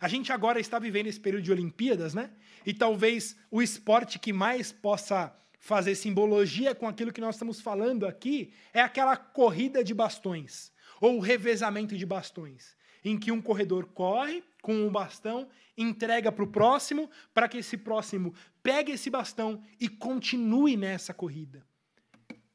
[0.00, 2.30] A gente agora está vivendo esse período de Olimpíadas, né?
[2.66, 5.34] E talvez o esporte que mais possa
[5.64, 11.18] fazer simbologia com aquilo que nós estamos falando aqui é aquela corrida de bastões, ou
[11.18, 17.10] revezamento de bastões, em que um corredor corre com um bastão, entrega para o próximo,
[17.32, 21.66] para que esse próximo pegue esse bastão e continue nessa corrida.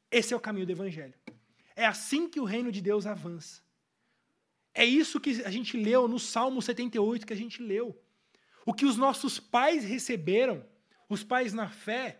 [0.08, 1.14] Esse é o caminho do Evangelho.
[1.74, 3.60] É assim que o reino de Deus avança.
[4.72, 8.00] É isso que a gente leu no Salmo 78 que a gente leu.
[8.64, 10.64] O que os nossos pais receberam,
[11.08, 12.19] os pais na fé,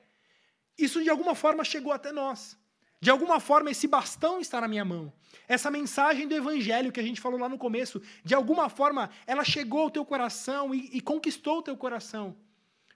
[0.84, 2.58] isso de alguma forma chegou até nós.
[3.00, 5.12] De alguma forma, esse bastão está na minha mão.
[5.48, 9.42] Essa mensagem do evangelho que a gente falou lá no começo, de alguma forma, ela
[9.42, 12.36] chegou ao teu coração e, e conquistou o teu coração.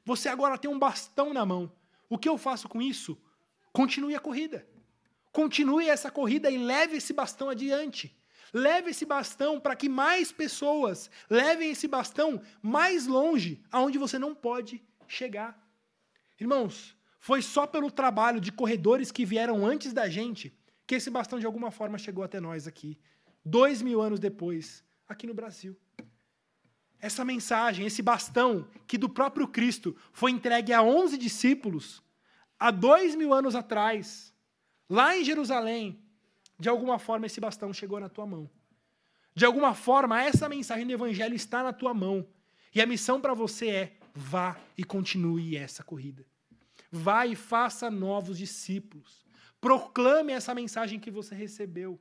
[0.04, 1.72] Você agora tem um bastão na mão.
[2.08, 3.18] O que eu faço com isso?
[3.72, 4.66] Continue a corrida.
[5.32, 8.14] Continue essa corrida e leve esse bastão adiante.
[8.52, 14.34] Leve esse bastão para que mais pessoas levem esse bastão mais longe, aonde você não
[14.34, 15.58] pode chegar.
[16.38, 16.94] Irmãos,
[17.26, 20.54] foi só pelo trabalho de corredores que vieram antes da gente
[20.86, 22.98] que esse bastão de alguma forma chegou até nós aqui,
[23.42, 25.74] dois mil anos depois, aqui no Brasil.
[27.00, 32.02] Essa mensagem, esse bastão que do próprio Cristo foi entregue a onze discípulos
[32.60, 34.30] há dois mil anos atrás,
[34.86, 36.04] lá em Jerusalém,
[36.60, 38.50] de alguma forma esse bastão chegou na tua mão.
[39.34, 42.28] De alguma forma, essa mensagem do Evangelho está na tua mão.
[42.74, 46.26] E a missão para você é: vá e continue essa corrida.
[46.96, 49.26] Vai e faça novos discípulos.
[49.60, 52.00] Proclame essa mensagem que você recebeu.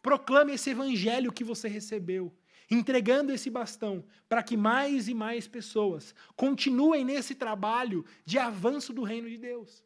[0.00, 2.34] Proclame esse evangelho que você recebeu,
[2.70, 9.02] entregando esse bastão para que mais e mais pessoas continuem nesse trabalho de avanço do
[9.02, 9.84] reino de Deus.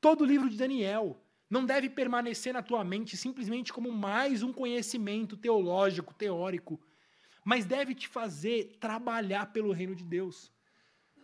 [0.00, 4.50] Todo o livro de Daniel não deve permanecer na tua mente simplesmente como mais um
[4.50, 6.80] conhecimento teológico, teórico,
[7.44, 10.50] mas deve te fazer trabalhar pelo reino de Deus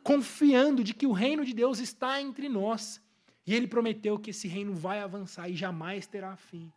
[0.05, 3.03] confiando de que o reino de Deus está entre nós.
[3.47, 6.71] E ele prometeu que esse reino vai avançar e jamais terá fim.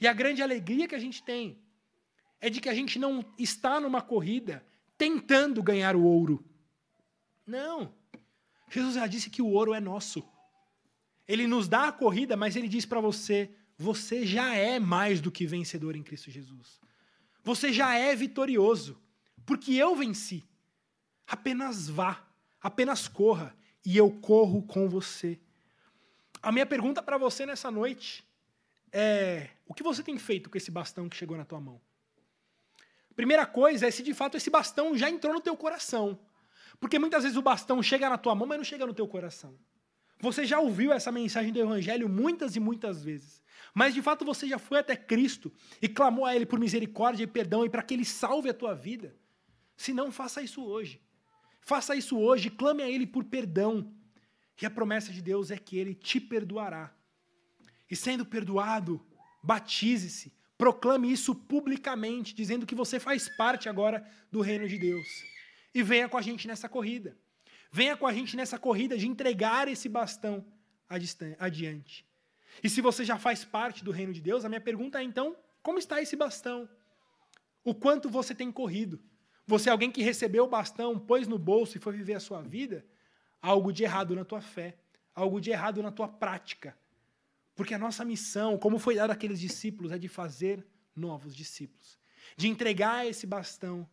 [0.00, 1.58] E a grande alegria que a gente tem
[2.40, 4.64] é de que a gente não está numa corrida
[4.96, 6.44] tentando ganhar o ouro.
[7.44, 7.92] Não.
[8.70, 10.24] Jesus já disse que o ouro é nosso.
[11.26, 15.30] Ele nos dá a corrida, mas ele diz para você: você já é mais do
[15.30, 16.80] que vencedor em Cristo Jesus.
[17.42, 19.00] Você já é vitorioso,
[19.44, 20.44] porque eu venci.
[21.26, 22.33] Apenas vá
[22.64, 23.54] Apenas corra
[23.84, 25.38] e eu corro com você.
[26.42, 28.24] A minha pergunta para você nessa noite
[28.90, 31.78] é: o que você tem feito com esse bastão que chegou na tua mão?
[33.14, 36.18] Primeira coisa é se de fato esse bastão já entrou no teu coração.
[36.80, 39.58] Porque muitas vezes o bastão chega na tua mão, mas não chega no teu coração.
[40.18, 43.42] Você já ouviu essa mensagem do evangelho muitas e muitas vezes.
[43.74, 45.52] Mas de fato você já foi até Cristo
[45.82, 48.74] e clamou a ele por misericórdia e perdão e para que ele salve a tua
[48.74, 49.14] vida.
[49.76, 51.04] Se não, faça isso hoje.
[51.64, 53.90] Faça isso hoje, clame a Ele por perdão.
[54.60, 56.94] E a promessa de Deus é que Ele te perdoará.
[57.90, 59.04] E sendo perdoado,
[59.42, 65.06] batize-se, proclame isso publicamente, dizendo que você faz parte agora do reino de Deus.
[65.74, 67.16] E venha com a gente nessa corrida.
[67.72, 70.44] Venha com a gente nessa corrida de entregar esse bastão
[71.38, 72.06] adiante.
[72.62, 75.34] E se você já faz parte do reino de Deus, a minha pergunta é então:
[75.62, 76.68] como está esse bastão?
[77.64, 79.02] O quanto você tem corrido?
[79.46, 82.40] Você é alguém que recebeu o bastão, pôs no bolso e foi viver a sua
[82.40, 82.84] vida,
[83.42, 84.76] algo de errado na tua fé,
[85.14, 86.76] algo de errado na tua prática.
[87.54, 90.66] Porque a nossa missão, como foi dado àqueles discípulos, é de fazer
[90.96, 91.98] novos discípulos,
[92.36, 93.88] de entregar esse bastão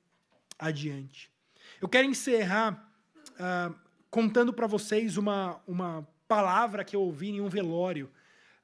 [0.58, 1.30] adiante.
[1.82, 2.92] Eu quero encerrar
[3.32, 3.76] uh,
[4.10, 8.10] contando para vocês uma, uma palavra que eu ouvi em um velório.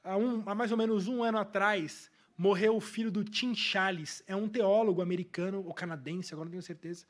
[0.04, 4.24] Há, um, há mais ou menos um ano atrás, morreu o filho do Tim Challis.
[4.28, 7.06] É um teólogo americano ou canadense, agora não tenho certeza.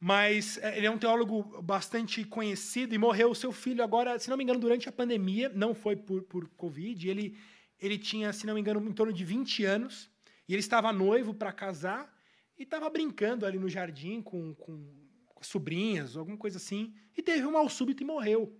[0.00, 4.30] Mas é, ele é um teólogo bastante conhecido e morreu o seu filho agora, se
[4.30, 5.50] não me engano, durante a pandemia.
[5.50, 7.08] Não foi por, por Covid.
[7.08, 7.36] Ele,
[7.78, 10.10] ele tinha, se não me engano, em torno de 20 anos,
[10.48, 12.12] e ele estava noivo para casar
[12.58, 14.86] e estava brincando ali no jardim com, com,
[15.26, 18.56] com as sobrinhas, alguma coisa assim, e teve um mal súbito e morreu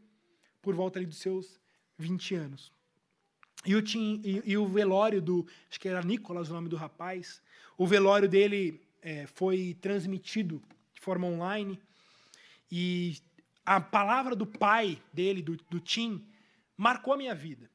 [0.61, 1.61] por volta ali dos seus
[1.99, 2.74] 20 anos.
[3.67, 7.43] E o, e, e, o velório do, acho que era Nicolas o nome do rapaz,
[7.79, 10.63] o velório dele é, foi transmitido
[10.93, 11.79] de forma online
[12.71, 13.17] e
[13.65, 16.27] a palavra do pai dele, do, do Tim,
[16.77, 17.71] marcou a minha vida.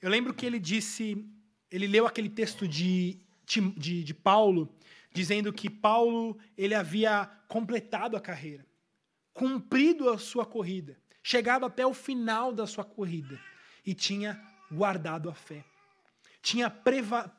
[0.00, 1.24] Eu lembro que ele disse,
[1.70, 4.74] ele leu aquele texto de, de, de Paulo,
[5.12, 8.66] dizendo que Paulo ele havia completado a carreira,
[9.34, 13.38] cumprido a sua corrida, chegado até o final da sua corrida
[13.84, 14.40] e tinha
[14.72, 15.64] guardado a fé.
[16.40, 16.74] Tinha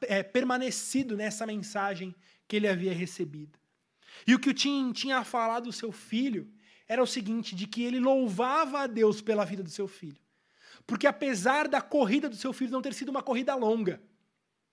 [0.03, 2.15] é, permanecido nessa mensagem
[2.47, 3.59] que ele havia recebido.
[4.25, 6.49] E o que o Tim tinha falado do seu filho
[6.87, 10.21] era o seguinte: de que ele louvava a Deus pela vida do seu filho.
[10.85, 14.01] Porque apesar da corrida do seu filho não ter sido uma corrida longa,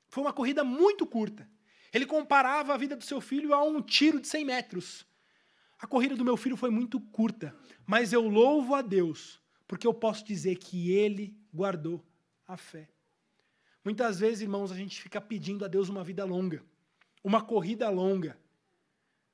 [0.09, 1.49] foi uma corrida muito curta.
[1.93, 5.07] Ele comparava a vida do seu filho a um tiro de 100 metros.
[5.79, 7.57] A corrida do meu filho foi muito curta,
[7.87, 12.05] mas eu louvo a Deus, porque eu posso dizer que ele guardou
[12.53, 12.89] a fé.
[13.85, 16.63] Muitas vezes, irmãos, a gente fica pedindo a Deus uma vida longa,
[17.25, 18.37] uma corrida longa.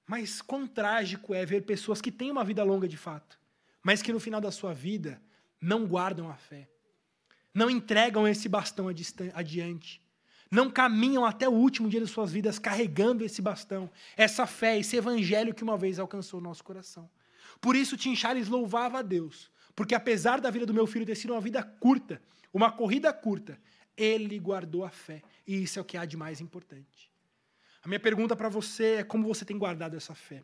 [0.07, 3.41] Mas quão trágico é ver pessoas que têm uma vida longa de fato,
[3.83, 5.21] mas que no final da sua vida
[5.61, 6.69] não guardam a fé,
[7.53, 8.87] não entregam esse bastão
[9.35, 10.01] adiante,
[10.49, 14.97] não caminham até o último dia de suas vidas carregando esse bastão, essa fé, esse
[14.97, 17.11] evangelho que uma vez alcançou o nosso coração.
[17.61, 21.15] Por isso, Tim Charles louvava a Deus, porque apesar da vida do meu filho ter
[21.15, 22.21] sido uma vida curta,
[22.53, 23.61] uma corrida curta,
[23.95, 25.23] ele guardou a fé.
[25.47, 27.13] E isso é o que há de mais importante.
[27.83, 30.43] A minha pergunta para você é como você tem guardado essa fé?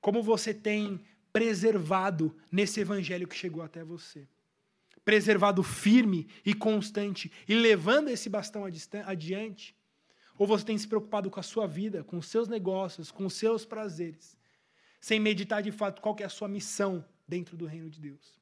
[0.00, 1.00] Como você tem
[1.32, 4.26] preservado nesse evangelho que chegou até você?
[5.04, 8.64] Preservado firme e constante e levando esse bastão
[9.06, 9.76] adiante?
[10.36, 13.34] Ou você tem se preocupado com a sua vida, com os seus negócios, com os
[13.34, 14.36] seus prazeres,
[15.00, 18.38] sem meditar de fato qual é a sua missão dentro do reino de Deus?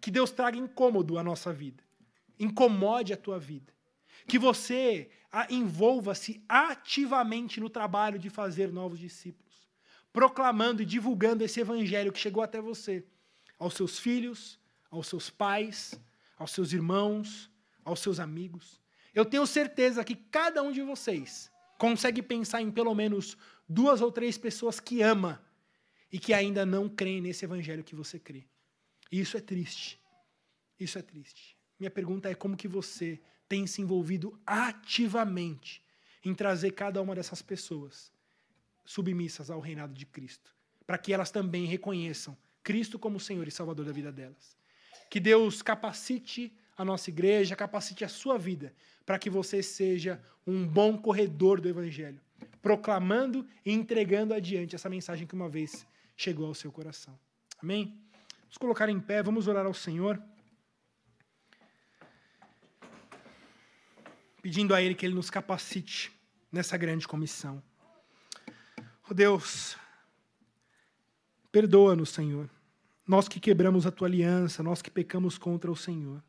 [0.00, 1.84] Que Deus traga incômodo à nossa vida,
[2.38, 3.70] incomode a tua vida.
[4.26, 5.10] Que você
[5.50, 9.68] envolva-se ativamente no trabalho de fazer novos discípulos,
[10.12, 13.04] proclamando e divulgando esse evangelho que chegou até você,
[13.58, 14.58] aos seus filhos,
[14.90, 16.00] aos seus pais,
[16.38, 17.50] aos seus irmãos,
[17.84, 18.80] aos seus amigos.
[19.14, 23.36] Eu tenho certeza que cada um de vocês consegue pensar em pelo menos
[23.68, 25.42] duas ou três pessoas que ama
[26.12, 28.44] e que ainda não creem nesse evangelho que você crê.
[29.10, 29.98] E isso é triste.
[30.78, 31.56] Isso é triste.
[31.80, 35.82] Minha pergunta é como que você tem se envolvido ativamente
[36.24, 38.12] em trazer cada uma dessas pessoas
[38.84, 40.54] submissas ao reinado de Cristo,
[40.86, 44.56] para que elas também reconheçam Cristo como Senhor e Salvador da vida delas.
[45.10, 50.66] Que Deus capacite a nossa igreja, capacite a sua vida, para que você seja um
[50.66, 52.20] bom corredor do Evangelho,
[52.60, 55.86] proclamando e entregando adiante essa mensagem que uma vez
[56.16, 57.18] chegou ao seu coração.
[57.62, 57.98] Amém?
[58.42, 60.22] Vamos colocar em pé, vamos orar ao Senhor.
[64.42, 66.12] pedindo a Ele que Ele nos capacite
[66.50, 67.62] nessa grande comissão.
[69.08, 69.76] Oh Deus,
[71.52, 72.50] perdoa-nos, Senhor.
[73.06, 76.22] Nós que quebramos a tua aliança, nós que pecamos contra o Senhor.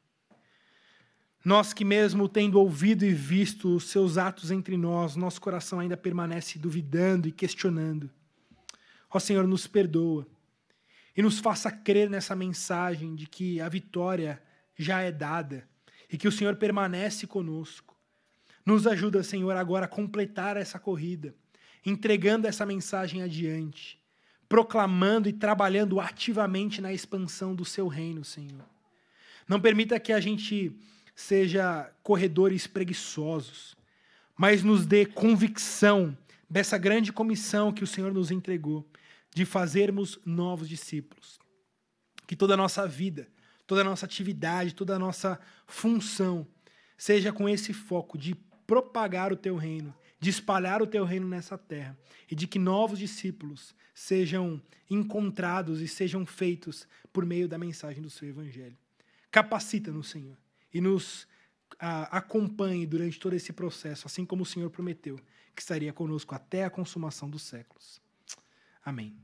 [1.43, 5.97] Nós que, mesmo tendo ouvido e visto os seus atos entre nós, nosso coração ainda
[5.97, 8.09] permanece duvidando e questionando.
[9.13, 10.27] Ó Senhor, nos perdoa
[11.15, 14.41] e nos faça crer nessa mensagem de que a vitória
[14.75, 15.67] já é dada
[16.11, 17.95] e que o Senhor permanece conosco.
[18.65, 21.35] Nos ajuda, Senhor, agora a completar essa corrida,
[21.85, 24.01] entregando essa mensagem adiante,
[24.49, 28.65] proclamando e trabalhando ativamente na expansão do seu reino, Senhor.
[29.47, 30.75] Não permita que a gente
[31.13, 33.75] seja corredores preguiçosos,
[34.35, 36.17] mas nos dê convicção
[36.49, 38.87] dessa grande comissão que o Senhor nos entregou,
[39.33, 41.39] de fazermos novos discípulos.
[42.27, 43.27] Que toda a nossa vida,
[43.65, 46.47] toda a nossa atividade, toda a nossa função
[46.97, 51.57] seja com esse foco de propagar o teu reino, de espalhar o teu reino nessa
[51.57, 51.97] terra
[52.29, 58.09] e de que novos discípulos sejam encontrados e sejam feitos por meio da mensagem do
[58.09, 58.77] seu evangelho.
[59.29, 60.37] Capacita-nos, Senhor,
[60.73, 61.27] e nos
[61.79, 65.19] a, acompanhe durante todo esse processo, assim como o Senhor prometeu
[65.55, 68.02] que estaria conosco até a consumação dos séculos.
[68.83, 69.15] Amém.